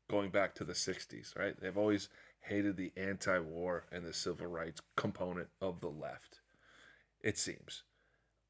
going 0.10 0.32
back 0.32 0.56
to 0.56 0.64
the 0.64 0.74
60s 0.74 1.38
right? 1.38 1.60
They've 1.60 1.78
always 1.78 2.10
hated 2.42 2.78
the 2.78 2.92
anti-war 2.98 3.86
and 3.92 4.06
the 4.06 4.14
civil 4.14 4.48
rights 4.48 4.82
component 4.96 5.50
of 5.62 5.82
the 5.82 5.90
left 5.90 6.40
it 7.22 7.38
seems. 7.38 7.84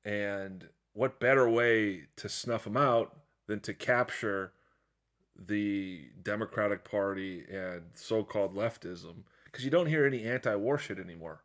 And 0.06 0.70
what 0.94 1.20
better 1.20 1.50
way 1.50 2.04
to 2.18 2.30
snuff 2.30 2.64
them 2.64 2.78
out 2.78 3.16
than 3.50 3.60
to 3.60 3.74
capture 3.74 4.54
the 5.36 6.04
democratic 6.22 6.90
party 6.90 7.44
and 7.52 7.82
so-called 7.96 8.56
leftism 8.56 9.24
because 9.46 9.66
you 9.66 9.72
don't 9.72 9.88
hear 9.88 10.06
any 10.06 10.24
anti-war 10.24 10.78
shit 10.78 11.00
anymore. 11.00 11.42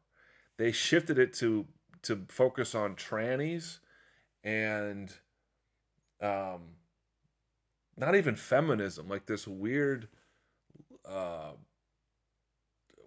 They 0.59 0.71
shifted 0.71 1.19
it 1.19 1.33
to 1.35 1.67
to 2.03 2.27
focus 2.29 2.75
on 2.75 2.95
trannies 2.97 3.79
and 4.45 5.11
um, 6.21 6.75
not 7.97 8.15
even 8.15 8.37
feminism, 8.37 9.09
like 9.09 9.25
this 9.25 9.49
weird. 9.49 10.09
Uh, 11.09 11.53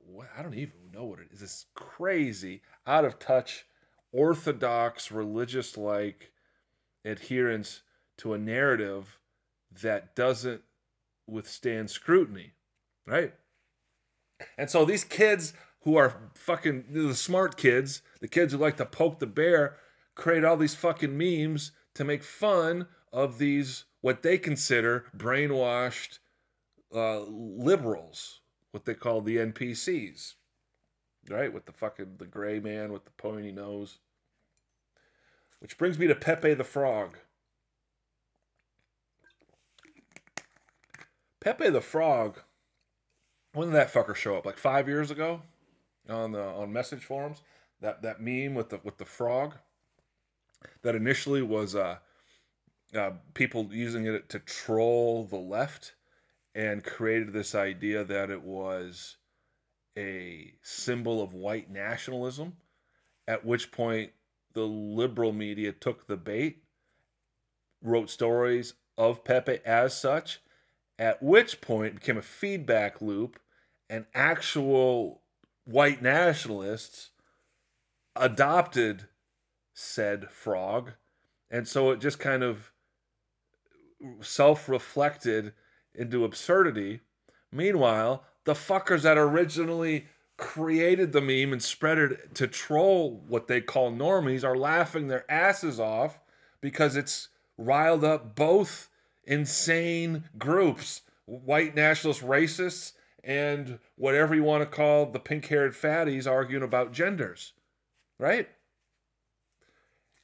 what, 0.08 0.28
I 0.36 0.42
don't 0.42 0.56
even 0.56 0.92
know 0.92 1.06
what 1.06 1.20
it 1.20 1.28
is. 1.32 1.42
This 1.42 1.66
crazy, 1.76 2.64
out 2.88 3.06
of 3.06 3.20
touch, 3.20 3.68
orthodox, 4.12 5.12
religious 5.12 5.78
like 5.78 6.32
adherence 7.06 7.84
to 8.18 8.34
a 8.34 8.38
narrative 8.38 9.20
that 9.82 10.16
doesn't 10.16 10.62
withstand 11.28 11.90
scrutiny, 11.90 12.54
right? 13.06 13.34
And 14.58 14.70
so 14.70 14.86
these 14.86 15.04
kids 15.04 15.54
who 15.82 15.96
are 15.96 16.32
fucking 16.34 16.86
the 16.90 17.16
smart 17.16 17.58
kids, 17.58 18.02
the 18.20 18.28
kids 18.28 18.54
who 18.54 18.60
like 18.60 18.78
to 18.78 18.86
poke 18.86 19.20
the 19.20 19.28
bear, 19.28 19.78
create 20.16 20.44
all 20.44 20.58
these 20.58 20.76
fucking 20.76 21.18
memes 21.18 21.72
to 21.96 22.04
make 22.04 22.24
fun 22.24 22.88
of 23.14 23.38
these 23.38 23.86
what 24.02 24.22
they 24.22 24.38
consider 24.38 25.06
brainwashed 25.16 26.20
uh, 26.94 27.22
liberals, 27.22 28.42
what 28.72 28.86
they 28.86 28.94
call 28.94 29.22
the 29.22 29.38
NPCs, 29.38 30.36
right? 31.30 31.52
With 31.52 31.66
the 31.66 31.72
fucking 31.72 32.16
the 32.18 32.26
gray 32.26 32.60
man 32.60 32.92
with 32.92 33.06
the 33.06 33.12
pointy 33.12 33.52
nose. 33.52 34.00
Which 35.60 35.78
brings 35.78 35.98
me 35.98 36.08
to 36.08 36.16
Pepe 36.16 36.54
the 36.54 36.64
Frog. 36.64 37.18
Pepe 41.48 41.70
the 41.70 41.80
Frog 41.82 42.42
when 43.54 43.70
did 43.70 43.76
that 43.76 43.94
fucker 43.94 44.16
show 44.16 44.36
up? 44.36 44.46
Like 44.46 44.58
five 44.58 44.88
years 44.88 45.12
ago 45.12 45.42
on 46.10 46.34
the 46.34 46.44
on 46.44 46.74
message 46.74 47.04
forums. 47.04 47.42
That 47.80 48.02
that 48.02 48.22
meme 48.22 48.54
with 48.54 48.70
the 48.70 48.80
with 48.84 48.98
the 48.98 49.06
frog. 49.06 49.56
That 50.82 50.94
initially 50.94 51.42
was 51.42 51.74
uh, 51.74 51.98
uh, 52.94 53.12
people 53.34 53.70
using 53.72 54.06
it 54.06 54.30
to 54.30 54.40
troll 54.40 55.24
the 55.24 55.38
left, 55.38 55.94
and 56.54 56.84
created 56.84 57.32
this 57.32 57.56
idea 57.56 58.04
that 58.04 58.30
it 58.30 58.44
was 58.44 59.16
a 59.98 60.54
symbol 60.62 61.22
of 61.22 61.34
white 61.34 61.72
nationalism. 61.72 62.58
At 63.28 63.46
which 63.46 63.72
point 63.72 64.12
the 64.54 64.66
liberal 64.66 65.32
media 65.32 65.72
took 65.72 66.08
the 66.08 66.18
bait, 66.18 66.64
wrote 67.82 68.10
stories 68.10 68.74
of 68.98 69.24
Pepe 69.24 69.60
as 69.66 70.00
such, 70.00 70.42
at 71.00 71.22
which 71.22 71.62
point 71.62 71.96
became 71.96 72.18
a 72.18 72.22
feedback 72.22 73.02
loop 73.02 73.40
and 73.90 74.06
actual 74.14 75.22
white 75.66 76.02
nationalists 76.02 77.12
adopted 78.16 79.08
said 79.74 80.30
frog. 80.32 80.92
And 81.52 81.68
so 81.68 81.92
it 81.92 82.00
just 82.00 82.20
kind 82.20 82.44
of 82.44 82.72
self-reflected 84.22 85.54
into 85.94 86.26
absurdity. 86.26 87.02
Meanwhile 87.52 88.24
the 88.46 88.54
fuckers 88.54 89.02
that 89.02 89.18
originally 89.18 90.08
created 90.38 91.12
the 91.12 91.22
meme 91.22 91.52
and 91.52 91.62
spread 91.62 91.98
it 91.98 92.36
to 92.36 92.48
troll 92.48 93.24
what 93.28 93.48
they 93.48 93.60
call 93.60 93.92
normies 93.92 94.44
are 94.44 94.56
laughing 94.56 95.08
their 95.08 95.30
asses 95.30 95.80
off 95.80 96.20
because 96.62 96.96
it's 96.96 97.30
riled 97.58 98.04
up 98.04 98.36
both 98.36 98.88
insane 99.28 100.24
groups 100.38 101.02
white 101.26 101.76
nationalist 101.76 102.22
racists 102.22 102.94
and 103.24 103.80
whatever 103.98 104.34
you 104.34 104.44
want 104.44 104.62
to 104.62 104.76
call 104.76 105.06
the 105.06 105.20
pink 105.20 105.46
haired 105.48 105.74
fatties 105.74 106.26
arguing 106.26 106.64
about 106.64 106.94
genders, 106.94 107.52
right? 108.18 108.48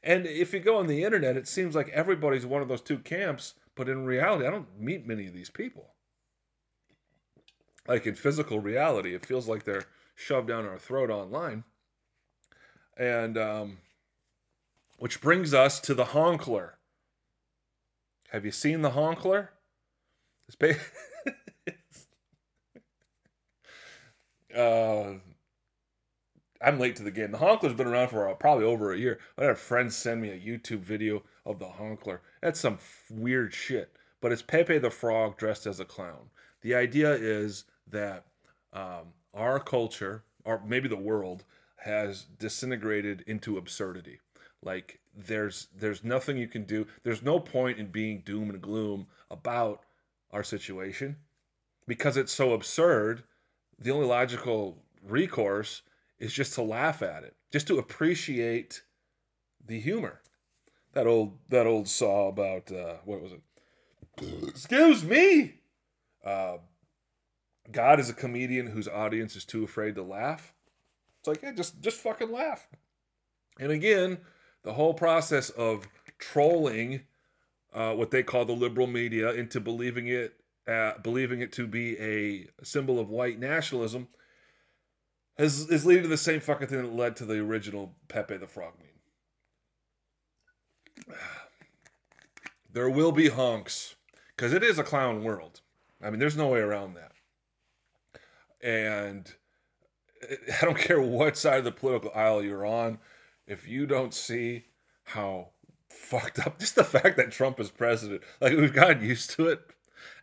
And 0.01 0.25
if 0.25 0.53
you 0.53 0.59
go 0.59 0.77
on 0.77 0.87
the 0.87 1.03
internet, 1.03 1.35
it 1.35 1.47
seems 1.47 1.75
like 1.75 1.89
everybody's 1.89 2.45
one 2.45 2.61
of 2.61 2.69
those 2.69 2.81
two 2.81 2.99
camps, 2.99 3.55
but 3.75 3.89
in 3.89 4.05
reality, 4.05 4.47
I 4.47 4.51
don't 4.51 4.79
meet 4.79 5.05
many 5.05 5.27
of 5.27 5.33
these 5.33 5.49
people. 5.49 5.89
Like 7.87 8.07
in 8.07 8.15
physical 8.15 8.59
reality, 8.59 9.13
it 9.13 9.25
feels 9.25 9.47
like 9.47 9.65
they're 9.65 9.85
shoved 10.15 10.47
down 10.47 10.65
our 10.65 10.79
throat 10.79 11.09
online. 11.09 11.65
And 12.95 13.37
um, 13.37 13.77
which 14.97 15.19
brings 15.19 15.53
us 15.53 15.81
to 15.81 15.93
the 15.93 16.05
Honkler. 16.05 16.71
Have 18.33 18.45
you 18.45 18.51
seen 18.51 18.81
the 18.81 18.89
Honkler? 18.89 19.49
It's, 20.47 20.57
uh, 24.57 25.13
I'm 26.59 26.79
late 26.79 26.95
to 26.95 27.03
the 27.03 27.11
game. 27.11 27.31
The 27.31 27.37
Honkler's 27.37 27.75
been 27.75 27.85
around 27.85 28.07
for 28.07 28.27
uh, 28.27 28.33
probably 28.33 28.65
over 28.65 28.91
a 28.91 28.97
year. 28.97 29.19
I 29.37 29.43
had 29.43 29.51
a 29.51 29.55
friend 29.55 29.93
send 29.93 30.19
me 30.19 30.31
a 30.31 30.39
YouTube 30.39 30.79
video 30.79 31.21
of 31.45 31.59
the 31.59 31.67
Honkler. 31.67 32.21
That's 32.41 32.59
some 32.59 32.75
f- 32.75 33.03
weird 33.11 33.53
shit, 33.53 33.95
but 34.19 34.31
it's 34.31 34.41
Pepe 34.41 34.79
the 34.79 34.89
Frog 34.89 35.37
dressed 35.37 35.67
as 35.67 35.79
a 35.79 35.85
clown. 35.85 36.31
The 36.61 36.73
idea 36.73 37.13
is 37.13 37.65
that 37.87 38.25
um, 38.73 39.13
our 39.35 39.59
culture, 39.59 40.23
or 40.43 40.59
maybe 40.65 40.89
the 40.89 40.95
world, 40.95 41.43
has 41.81 42.25
disintegrated 42.39 43.23
into 43.27 43.57
absurdity. 43.57 44.21
Like 44.63 45.01
there's 45.15 45.67
there's 45.77 46.03
nothing 46.03 46.37
you 46.37 46.47
can 46.47 46.63
do. 46.63 46.87
There's 47.03 47.21
no 47.21 47.39
point 47.39 47.79
in 47.79 47.87
being 47.87 48.21
doom 48.25 48.49
and 48.49 48.61
gloom 48.61 49.07
about 49.29 49.83
our 50.31 50.43
situation 50.43 51.17
because 51.87 52.17
it's 52.17 52.33
so 52.33 52.53
absurd. 52.53 53.23
The 53.79 53.91
only 53.91 54.07
logical 54.07 54.77
recourse 55.07 55.81
is 56.19 56.33
just 56.33 56.53
to 56.55 56.61
laugh 56.61 57.01
at 57.01 57.23
it, 57.23 57.35
just 57.51 57.67
to 57.67 57.77
appreciate 57.77 58.81
the 59.65 59.79
humor. 59.79 60.21
That 60.93 61.07
old 61.07 61.37
that 61.49 61.67
old 61.67 61.87
saw 61.87 62.27
about 62.27 62.71
uh, 62.71 62.95
what 63.05 63.21
was 63.21 63.33
it? 63.33 63.41
Excuse 64.47 65.03
me. 65.03 65.55
Uh, 66.23 66.57
God 67.71 67.99
is 67.99 68.09
a 68.09 68.13
comedian 68.13 68.67
whose 68.67 68.87
audience 68.87 69.35
is 69.35 69.45
too 69.45 69.63
afraid 69.63 69.95
to 69.95 70.03
laugh. 70.03 70.53
It's 71.19 71.27
like, 71.27 71.41
yeah, 71.41 71.51
just 71.51 71.81
just 71.81 71.97
fucking 71.97 72.31
laugh. 72.31 72.67
And 73.59 73.71
again, 73.71 74.19
the 74.63 74.73
whole 74.73 74.93
process 74.93 75.49
of 75.51 75.87
trolling 76.19 77.01
uh, 77.73 77.93
what 77.93 78.11
they 78.11 78.23
call 78.23 78.45
the 78.45 78.53
liberal 78.53 78.87
media 78.87 79.31
into 79.31 79.59
believing 79.59 80.07
it 80.07 80.35
uh, 80.67 80.93
believing 80.99 81.41
it 81.41 81.51
to 81.51 81.67
be 81.67 81.97
a 81.99 82.47
symbol 82.63 82.99
of 82.99 83.09
white 83.09 83.39
nationalism 83.39 84.07
is, 85.37 85.69
is 85.69 85.85
leading 85.85 86.03
to 86.03 86.09
the 86.09 86.17
same 86.17 86.39
fucking 86.39 86.67
thing 86.67 86.81
that 86.81 86.93
led 86.93 87.15
to 87.17 87.25
the 87.25 87.39
original 87.39 87.95
Pepe 88.07 88.37
the 88.37 88.47
Frog 88.47 88.73
meme. 91.07 91.17
There 92.71 92.89
will 92.89 93.11
be 93.11 93.29
honks 93.29 93.93
because 94.35 94.51
it 94.51 94.63
is 94.63 94.79
a 94.79 94.83
clown 94.83 95.23
world. 95.23 95.61
I 96.01 96.09
mean, 96.09 96.19
there's 96.19 96.35
no 96.35 96.47
way 96.47 96.59
around 96.59 96.95
that. 96.95 97.11
And 98.67 99.31
I 100.61 100.65
don't 100.65 100.79
care 100.79 100.99
what 100.99 101.37
side 101.37 101.59
of 101.59 101.65
the 101.65 101.71
political 101.71 102.11
aisle 102.15 102.41
you're 102.41 102.65
on, 102.65 102.97
if 103.47 103.67
you 103.67 103.85
don't 103.85 104.13
see 104.13 104.65
how 105.03 105.49
fucked 105.89 106.39
up, 106.39 106.59
just 106.59 106.75
the 106.75 106.83
fact 106.83 107.17
that 107.17 107.31
Trump 107.31 107.59
is 107.59 107.71
president, 107.71 108.21
like 108.41 108.55
we've 108.55 108.73
gotten 108.73 109.03
used 109.03 109.31
to 109.31 109.47
it. 109.47 109.61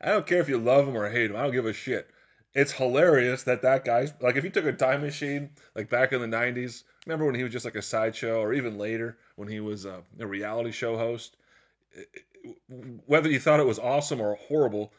I 0.00 0.08
don't 0.10 0.26
care 0.26 0.40
if 0.40 0.48
you 0.48 0.58
love 0.58 0.86
him 0.86 0.96
or 0.96 1.10
hate 1.10 1.30
him. 1.30 1.36
I 1.36 1.42
don't 1.42 1.52
give 1.52 1.66
a 1.66 1.72
shit. 1.72 2.10
It's 2.52 2.72
hilarious 2.72 3.44
that 3.44 3.62
that 3.62 3.84
guy's 3.84 4.12
like 4.20 4.36
if 4.36 4.44
you 4.44 4.50
took 4.50 4.64
a 4.64 4.72
time 4.72 5.02
machine 5.02 5.50
like 5.76 5.88
back 5.88 6.12
in 6.12 6.20
the 6.20 6.36
90s, 6.36 6.82
remember 7.06 7.24
when 7.26 7.36
he 7.36 7.44
was 7.44 7.52
just 7.52 7.64
like 7.64 7.76
a 7.76 7.82
sideshow 7.82 8.40
or 8.40 8.52
even 8.52 8.76
later 8.76 9.18
when 9.36 9.48
he 9.48 9.60
was 9.60 9.86
uh, 9.86 10.00
a 10.18 10.26
reality 10.26 10.72
show 10.72 10.96
host, 10.96 11.36
whether 13.06 13.30
you 13.30 13.38
thought 13.38 13.60
it 13.60 13.66
was 13.66 13.78
awesome 13.78 14.20
or 14.20 14.34
horrible, 14.34 14.92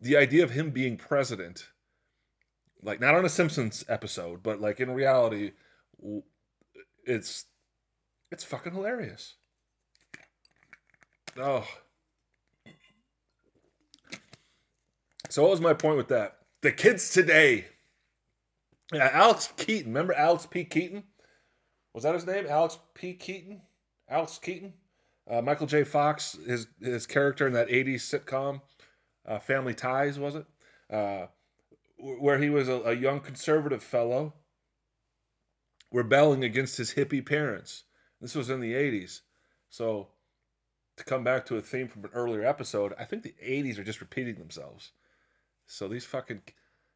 the 0.00 0.16
idea 0.16 0.44
of 0.44 0.50
him 0.50 0.70
being 0.70 0.96
president, 0.96 1.68
like 2.82 3.00
not 3.00 3.14
on 3.14 3.24
a 3.24 3.28
Simpsons 3.28 3.84
episode, 3.88 4.42
but 4.42 4.60
like 4.60 4.80
in 4.80 4.90
reality, 4.90 5.52
it's 7.04 7.46
it's 8.30 8.44
fucking 8.44 8.74
hilarious. 8.74 9.34
Oh. 11.36 11.66
So 15.30 15.42
what 15.42 15.50
was 15.50 15.60
my 15.60 15.74
point 15.74 15.96
with 15.96 16.08
that? 16.08 16.38
The 16.62 16.72
kids 16.72 17.10
today. 17.10 17.66
Yeah, 18.92 19.10
Alex 19.12 19.52
Keaton. 19.56 19.92
Remember 19.92 20.14
Alex 20.14 20.46
P. 20.46 20.64
Keaton? 20.64 21.04
Was 21.92 22.04
that 22.04 22.14
his 22.14 22.26
name? 22.26 22.46
Alex 22.48 22.78
P. 22.94 23.14
Keaton? 23.14 23.60
Alex 24.08 24.38
Keaton? 24.38 24.72
Uh, 25.30 25.42
Michael 25.42 25.66
J. 25.66 25.84
Fox, 25.84 26.38
his 26.46 26.68
his 26.80 27.06
character 27.06 27.46
in 27.46 27.52
that 27.52 27.68
'80s 27.68 27.96
sitcom, 27.96 28.62
uh, 29.26 29.38
Family 29.38 29.74
Ties, 29.74 30.18
was 30.18 30.36
it? 30.36 30.46
Uh, 30.90 31.26
where 31.98 32.38
he 32.38 32.48
was 32.48 32.68
a, 32.68 32.80
a, 32.82 32.94
young 32.94 33.20
conservative 33.20 33.82
fellow 33.82 34.32
rebelling 35.92 36.44
against 36.44 36.78
his 36.78 36.94
hippie 36.94 37.24
parents. 37.24 37.84
This 38.20 38.34
was 38.34 38.50
in 38.50 38.60
the 38.60 38.74
'80s, 38.74 39.20
so 39.68 40.08
to 40.96 41.04
come 41.04 41.22
back 41.22 41.46
to 41.46 41.56
a 41.56 41.60
theme 41.60 41.88
from 41.88 42.04
an 42.04 42.10
earlier 42.12 42.44
episode, 42.44 42.94
I 42.98 43.04
think 43.04 43.22
the 43.22 43.34
'80s 43.42 43.78
are 43.78 43.84
just 43.84 44.00
repeating 44.00 44.36
themselves. 44.36 44.92
So 45.66 45.88
these 45.88 46.04
fucking, 46.04 46.42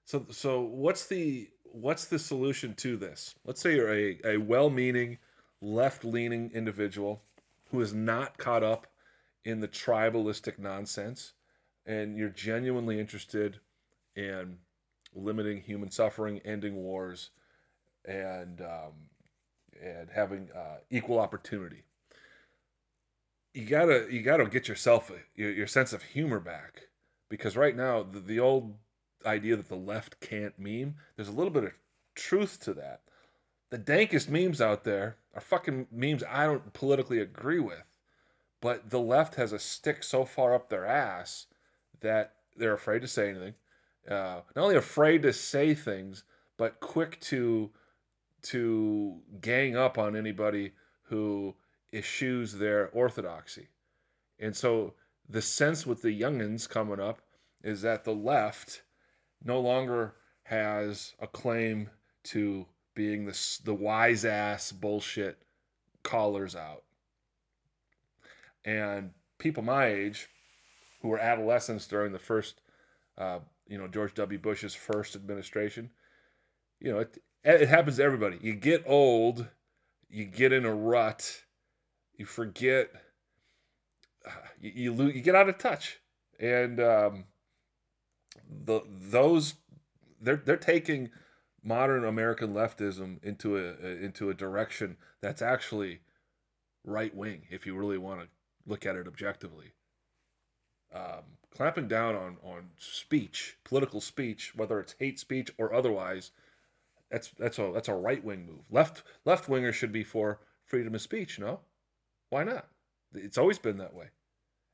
so 0.04 0.26
so 0.30 0.61
what's 0.61 1.06
the 1.06 1.50
what's 1.64 2.06
the 2.06 2.18
solution 2.18 2.74
to 2.76 2.96
this? 2.96 3.35
Let's 3.44 3.61
say 3.61 3.76
you're 3.76 3.92
a, 3.92 4.18
a 4.24 4.37
well-meaning, 4.37 5.18
left-leaning 5.61 6.50
individual 6.52 7.22
who 7.70 7.80
is 7.80 7.94
not 7.94 8.37
caught 8.37 8.62
up 8.62 8.87
in 9.44 9.61
the 9.61 9.68
tribalistic 9.68 10.58
nonsense 10.58 11.32
and 11.87 12.16
you're 12.16 12.28
genuinely 12.28 13.00
interested 13.00 13.58
in 14.14 14.58
limiting 15.14 15.61
human 15.61 15.90
suffering, 15.90 16.40
ending 16.44 16.76
wars, 16.76 17.30
and 18.04 18.61
um, 18.61 18.92
and 19.82 20.08
having 20.14 20.48
uh, 20.54 20.78
equal 20.90 21.18
opportunity. 21.18 21.84
You 23.54 23.66
gotta 23.66 24.06
you 24.10 24.22
gotta 24.22 24.46
get 24.46 24.68
yourself 24.68 25.10
your, 25.34 25.50
your 25.52 25.66
sense 25.66 25.92
of 25.92 26.02
humor 26.02 26.40
back 26.40 26.88
because 27.28 27.56
right 27.56 27.76
now 27.76 28.02
the, 28.02 28.20
the 28.20 28.40
old 28.40 28.76
idea 29.26 29.56
that 29.56 29.68
the 29.68 29.76
left 29.76 30.20
can't 30.20 30.58
meme 30.58 30.96
there's 31.16 31.28
a 31.28 31.32
little 31.32 31.52
bit 31.52 31.64
of 31.64 31.72
truth 32.14 32.60
to 32.64 32.74
that. 32.74 33.00
The 33.70 33.78
dankest 33.78 34.28
memes 34.28 34.60
out 34.60 34.84
there 34.84 35.16
are 35.34 35.40
fucking 35.40 35.86
memes 35.90 36.22
I 36.28 36.46
don't 36.46 36.72
politically 36.72 37.20
agree 37.20 37.60
with. 37.60 37.98
But 38.60 38.90
the 38.90 39.00
left 39.00 39.34
has 39.34 39.52
a 39.52 39.58
stick 39.58 40.04
so 40.04 40.24
far 40.24 40.54
up 40.54 40.68
their 40.68 40.86
ass 40.86 41.46
that 42.00 42.34
they're 42.56 42.74
afraid 42.74 43.00
to 43.00 43.08
say 43.08 43.30
anything. 43.30 43.54
Uh, 44.08 44.42
not 44.54 44.64
only 44.64 44.76
afraid 44.76 45.22
to 45.22 45.32
say 45.32 45.74
things, 45.74 46.24
but 46.56 46.80
quick 46.80 47.18
to 47.20 47.70
to 48.42 49.20
gang 49.40 49.76
up 49.76 49.98
on 49.98 50.16
anybody 50.16 50.72
who 51.05 51.55
eschews 51.92 52.55
their 52.55 52.88
orthodoxy. 52.90 53.68
And 54.38 54.57
so 54.57 54.94
the 55.28 55.42
sense 55.42 55.87
with 55.87 56.02
the 56.02 56.18
youngins 56.18 56.68
coming 56.68 57.00
up 57.00 57.20
is 57.62 57.83
that 57.83 58.05
the 58.05 58.14
left 58.14 58.83
no 59.44 59.61
longer 59.61 60.14
has 60.44 61.14
a 61.20 61.26
claim 61.26 61.90
to 62.24 62.66
being 62.94 63.26
the 63.26 63.59
the 63.64 63.74
wise 63.74 64.24
ass 64.24 64.72
bullshit 64.72 65.42
callers 66.02 66.55
out. 66.55 66.83
And 68.64 69.11
people 69.38 69.62
my 69.62 69.87
age, 69.87 70.28
who 71.00 71.09
were 71.09 71.18
adolescents 71.18 71.87
during 71.87 72.12
the 72.12 72.18
first, 72.18 72.61
uh, 73.18 73.40
you 73.66 73.78
know, 73.78 73.88
George 73.88 74.14
W. 74.14 74.38
Bush's 74.38 74.74
first 74.74 75.16
administration, 75.16 75.90
you 76.81 76.92
know, 76.92 77.00
it, 77.00 77.18
it 77.44 77.68
happens 77.68 77.96
to 77.96 78.05
everybody. 78.05 78.38
You 78.40 78.55
get 78.55 78.85
old, 78.87 79.46
you 80.09 80.24
get 80.24 80.52
in 80.52 80.64
a 80.64 80.74
rut, 80.74 81.42
you 82.16 82.24
forget, 82.24 82.90
you 84.61 84.72
you, 84.74 84.92
lose, 84.92 85.14
you 85.14 85.22
get 85.22 85.35
out 85.35 85.48
of 85.48 85.59
touch, 85.59 86.00
and 86.38 86.81
um, 86.81 87.24
the 88.48 88.81
those 88.87 89.55
they're 90.20 90.42
they're 90.44 90.57
taking 90.57 91.11
modern 91.64 92.05
American 92.05 92.55
leftism 92.55 93.22
into 93.22 93.57
a, 93.57 93.87
into 93.87 94.31
a 94.31 94.35
direction 94.35 94.96
that's 95.20 95.42
actually 95.42 96.00
right 96.85 97.14
wing 97.14 97.42
if 97.50 97.66
you 97.66 97.76
really 97.76 97.98
want 97.98 98.20
to 98.20 98.26
look 98.66 98.85
at 98.85 98.96
it 98.96 99.07
objectively. 99.07 99.72
Um, 100.94 101.38
clamping 101.50 101.88
down 101.88 102.14
on 102.14 102.37
on 102.42 102.70
speech, 102.78 103.57
political 103.64 104.00
speech, 104.00 104.52
whether 104.55 104.78
it's 104.81 104.94
hate 104.98 105.18
speech 105.18 105.50
or 105.59 105.72
otherwise, 105.72 106.31
that's 107.12 107.29
that's 107.38 107.59
a 107.59 107.70
that's 107.72 107.88
a 107.88 107.94
right 107.94 108.25
wing 108.25 108.46
move. 108.46 108.64
Left 108.70 109.03
left 109.27 109.48
wingers 109.48 109.75
should 109.75 109.92
be 109.92 110.03
for 110.03 110.40
freedom 110.64 110.94
of 110.94 111.03
speech. 111.03 111.38
No, 111.38 111.61
why 112.31 112.42
not? 112.42 112.68
It's 113.14 113.37
always 113.37 113.59
been 113.59 113.77
that 113.77 113.94
way. 113.94 114.07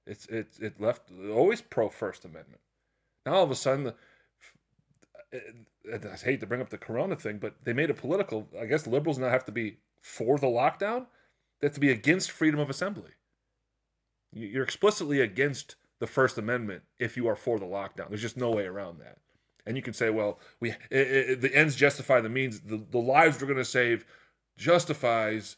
It's 0.07 0.27
it's 0.27 0.61
it 0.61 0.81
left 0.81 1.11
always 1.31 1.61
pro 1.61 1.89
First 1.89 2.25
Amendment. 2.25 2.61
Now 3.27 3.35
all 3.35 3.43
of 3.43 3.51
a 3.51 3.57
sudden, 3.57 3.93
the, 5.33 6.11
I 6.13 6.17
hate 6.17 6.41
to 6.41 6.47
bring 6.47 6.61
up 6.61 6.71
the 6.71 6.79
Corona 6.79 7.17
thing, 7.17 7.39
but 7.39 7.57
they 7.65 7.73
made 7.73 7.91
it 7.91 7.99
political. 7.99 8.49
I 8.59 8.67
guess 8.67 8.87
liberals 8.87 9.19
now 9.19 9.31
have 9.31 9.45
to 9.47 9.53
be 9.53 9.79
for 10.01 10.39
the 10.39 10.47
lockdown. 10.47 11.07
They 11.61 11.67
have 11.67 11.75
to 11.75 11.81
be 11.81 11.91
against 11.91 12.31
freedom 12.31 12.61
of 12.61 12.71
assembly. 12.71 13.11
You're 14.33 14.63
explicitly 14.63 15.21
against 15.21 15.75
the 15.99 16.07
First 16.07 16.39
Amendment 16.39 16.83
if 17.01 17.17
you 17.17 17.27
are 17.27 17.35
for 17.35 17.59
the 17.59 17.67
lockdown. 17.67 18.11
There's 18.11 18.23
just 18.23 18.37
no 18.37 18.51
way 18.51 18.67
around 18.67 19.01
that. 19.01 19.19
And 19.69 19.77
you 19.77 19.83
can 19.83 19.93
say, 19.93 20.09
well, 20.09 20.41
we 20.61 20.71
it, 20.71 20.79
it, 20.91 21.41
the 21.43 21.55
ends 21.55 21.77
justify 21.77 22.23
the 22.23 22.31
means. 22.31 22.61
The, 22.61 22.83
the 22.91 22.99
lives 22.99 23.39
we're 23.39 23.49
going 23.49 23.59
to 23.59 23.67
save 23.67 24.07
justifies 24.57 25.57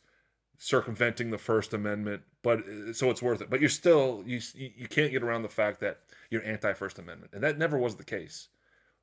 circumventing 0.58 1.30
the 1.30 1.38
First 1.38 1.72
Amendment, 1.72 2.22
but 2.42 2.58
uh, 2.58 2.92
so 2.92 3.08
it's 3.08 3.22
worth 3.22 3.40
it. 3.40 3.48
But 3.48 3.60
you're 3.60 3.68
still 3.68 4.24
you 4.26 4.40
you 4.56 4.88
can't 4.88 5.12
get 5.12 5.22
around 5.22 5.42
the 5.42 5.48
fact 5.48 5.78
that 5.80 6.00
you're 6.28 6.44
anti-First 6.44 6.98
Amendment, 6.98 7.34
and 7.34 7.42
that 7.44 7.56
never 7.56 7.78
was 7.78 7.94
the 7.94 8.04
case. 8.04 8.48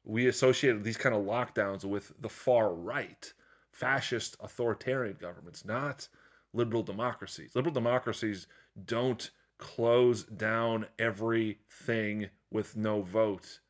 We 0.04 0.28
associated 0.28 0.84
these 0.84 0.98
kind 0.98 1.15
of 1.15 1.24
lockdowns 1.24 1.86
with 1.86 2.12
the 2.20 2.30
far 2.30 2.74
right, 2.74 3.34
fascist, 3.72 4.36
authoritarian 4.41 5.15
governments, 5.22 5.63
not 5.63 6.10
liberal 6.54 6.84
democracies. 6.84 7.52
Liberal 7.56 7.74
democracies 7.74 8.48
don't 8.86 9.32
close 9.58 10.26
down 10.26 10.86
everything 11.00 12.30
with 12.52 12.76
no 12.76 13.04
vote. 13.04 13.62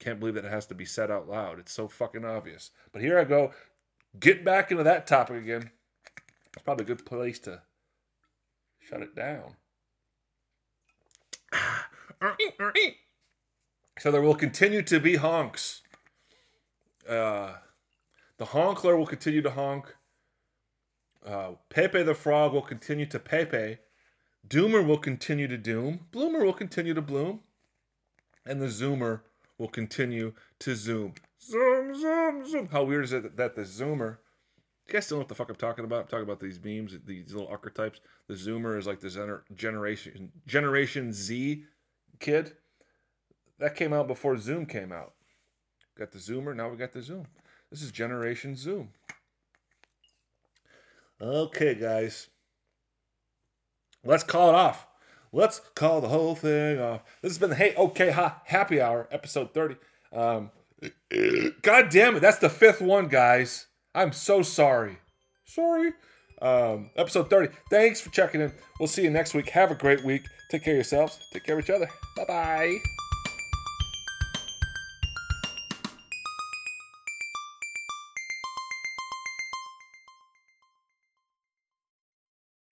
Can't 0.00 0.18
believe 0.18 0.34
that 0.34 0.46
it 0.46 0.50
has 0.50 0.66
to 0.66 0.74
be 0.74 0.86
said 0.86 1.10
out 1.10 1.28
loud. 1.28 1.58
It's 1.58 1.72
so 1.72 1.86
fucking 1.86 2.24
obvious. 2.24 2.70
But 2.90 3.02
here 3.02 3.18
I 3.18 3.24
go, 3.24 3.52
get 4.18 4.44
back 4.44 4.70
into 4.70 4.82
that 4.82 5.06
topic 5.06 5.42
again. 5.42 5.70
It's 6.52 6.62
probably 6.64 6.84
a 6.84 6.88
good 6.88 7.04
place 7.06 7.38
to 7.40 7.60
shut 8.80 9.02
it 9.02 9.14
down. 9.14 9.56
So 13.98 14.10
there 14.10 14.22
will 14.22 14.34
continue 14.34 14.82
to 14.82 14.98
be 14.98 15.16
honks. 15.16 15.82
Uh, 17.08 17.54
the 18.38 18.46
honkler 18.46 18.96
will 18.96 19.06
continue 19.06 19.42
to 19.42 19.50
honk. 19.50 19.94
Uh, 21.24 21.52
Pepe 21.68 22.02
the 22.02 22.14
Frog 22.14 22.54
will 22.54 22.62
continue 22.62 23.04
to 23.06 23.18
Pepe. 23.18 23.78
Doomer 24.48 24.84
will 24.84 24.98
continue 24.98 25.46
to 25.46 25.58
doom. 25.58 26.06
Bloomer 26.10 26.42
will 26.42 26.54
continue 26.54 26.94
to 26.94 27.02
bloom. 27.02 27.40
And 28.46 28.60
the 28.62 28.66
Zoomer 28.66 29.20
will 29.60 29.68
continue 29.68 30.32
to 30.58 30.74
zoom. 30.74 31.12
Zoom, 31.40 31.94
zoom, 31.94 32.46
zoom. 32.48 32.68
How 32.68 32.82
weird 32.82 33.04
is 33.04 33.12
it 33.12 33.36
that 33.36 33.54
the 33.54 33.62
Zoomer 33.62 34.16
you 34.88 34.94
guys 34.94 35.06
still 35.06 35.18
know 35.18 35.20
what 35.20 35.28
the 35.28 35.36
fuck 35.36 35.48
I'm 35.48 35.54
talking 35.54 35.84
about? 35.84 36.00
I'm 36.00 36.08
talking 36.08 36.24
about 36.24 36.40
these 36.40 36.58
memes, 36.64 36.96
these 37.06 37.32
little 37.32 37.48
archetypes. 37.48 38.00
The 38.26 38.34
Zoomer 38.34 38.76
is 38.76 38.88
like 38.88 38.98
the 38.98 39.06
gener- 39.06 39.42
generation 39.54 40.32
Generation 40.46 41.12
Z 41.12 41.64
kid. 42.18 42.54
That 43.58 43.76
came 43.76 43.92
out 43.92 44.08
before 44.08 44.36
Zoom 44.38 44.66
came 44.66 44.90
out. 44.90 45.12
Got 45.96 46.10
the 46.10 46.18
Zoomer, 46.18 46.56
now 46.56 46.70
we 46.70 46.76
got 46.76 46.92
the 46.92 47.02
Zoom. 47.02 47.26
This 47.70 47.82
is 47.82 47.92
Generation 47.92 48.56
Zoom. 48.56 48.88
Okay, 51.20 51.74
guys. 51.74 52.28
Let's 54.02 54.24
call 54.24 54.48
it 54.48 54.54
off. 54.54 54.86
Let's 55.32 55.60
call 55.74 56.00
the 56.00 56.08
whole 56.08 56.34
thing 56.34 56.80
off. 56.80 57.02
This 57.22 57.30
has 57.30 57.38
been 57.38 57.50
the 57.50 57.56
Hey 57.56 57.74
Okay 57.76 58.10
Ha 58.10 58.42
Happy 58.46 58.80
Hour, 58.80 59.08
episode 59.10 59.54
30. 59.54 59.76
Um, 60.12 60.50
God 61.62 61.88
damn 61.90 62.16
it, 62.16 62.20
that's 62.20 62.38
the 62.38 62.48
fifth 62.50 62.80
one, 62.80 63.08
guys. 63.08 63.66
I'm 63.94 64.12
so 64.12 64.42
sorry. 64.42 64.98
Sorry. 65.44 65.92
Um, 66.40 66.90
episode 66.96 67.28
30. 67.28 67.54
Thanks 67.70 68.00
for 68.00 68.10
checking 68.10 68.40
in. 68.40 68.52
We'll 68.78 68.88
see 68.88 69.02
you 69.02 69.10
next 69.10 69.34
week. 69.34 69.50
Have 69.50 69.70
a 69.70 69.74
great 69.74 70.04
week. 70.04 70.22
Take 70.50 70.64
care 70.64 70.74
of 70.74 70.78
yourselves. 70.78 71.18
Take 71.32 71.44
care 71.44 71.58
of 71.58 71.64
each 71.64 71.70
other. 71.70 71.88
Bye 72.16 72.24
bye. 72.26 72.99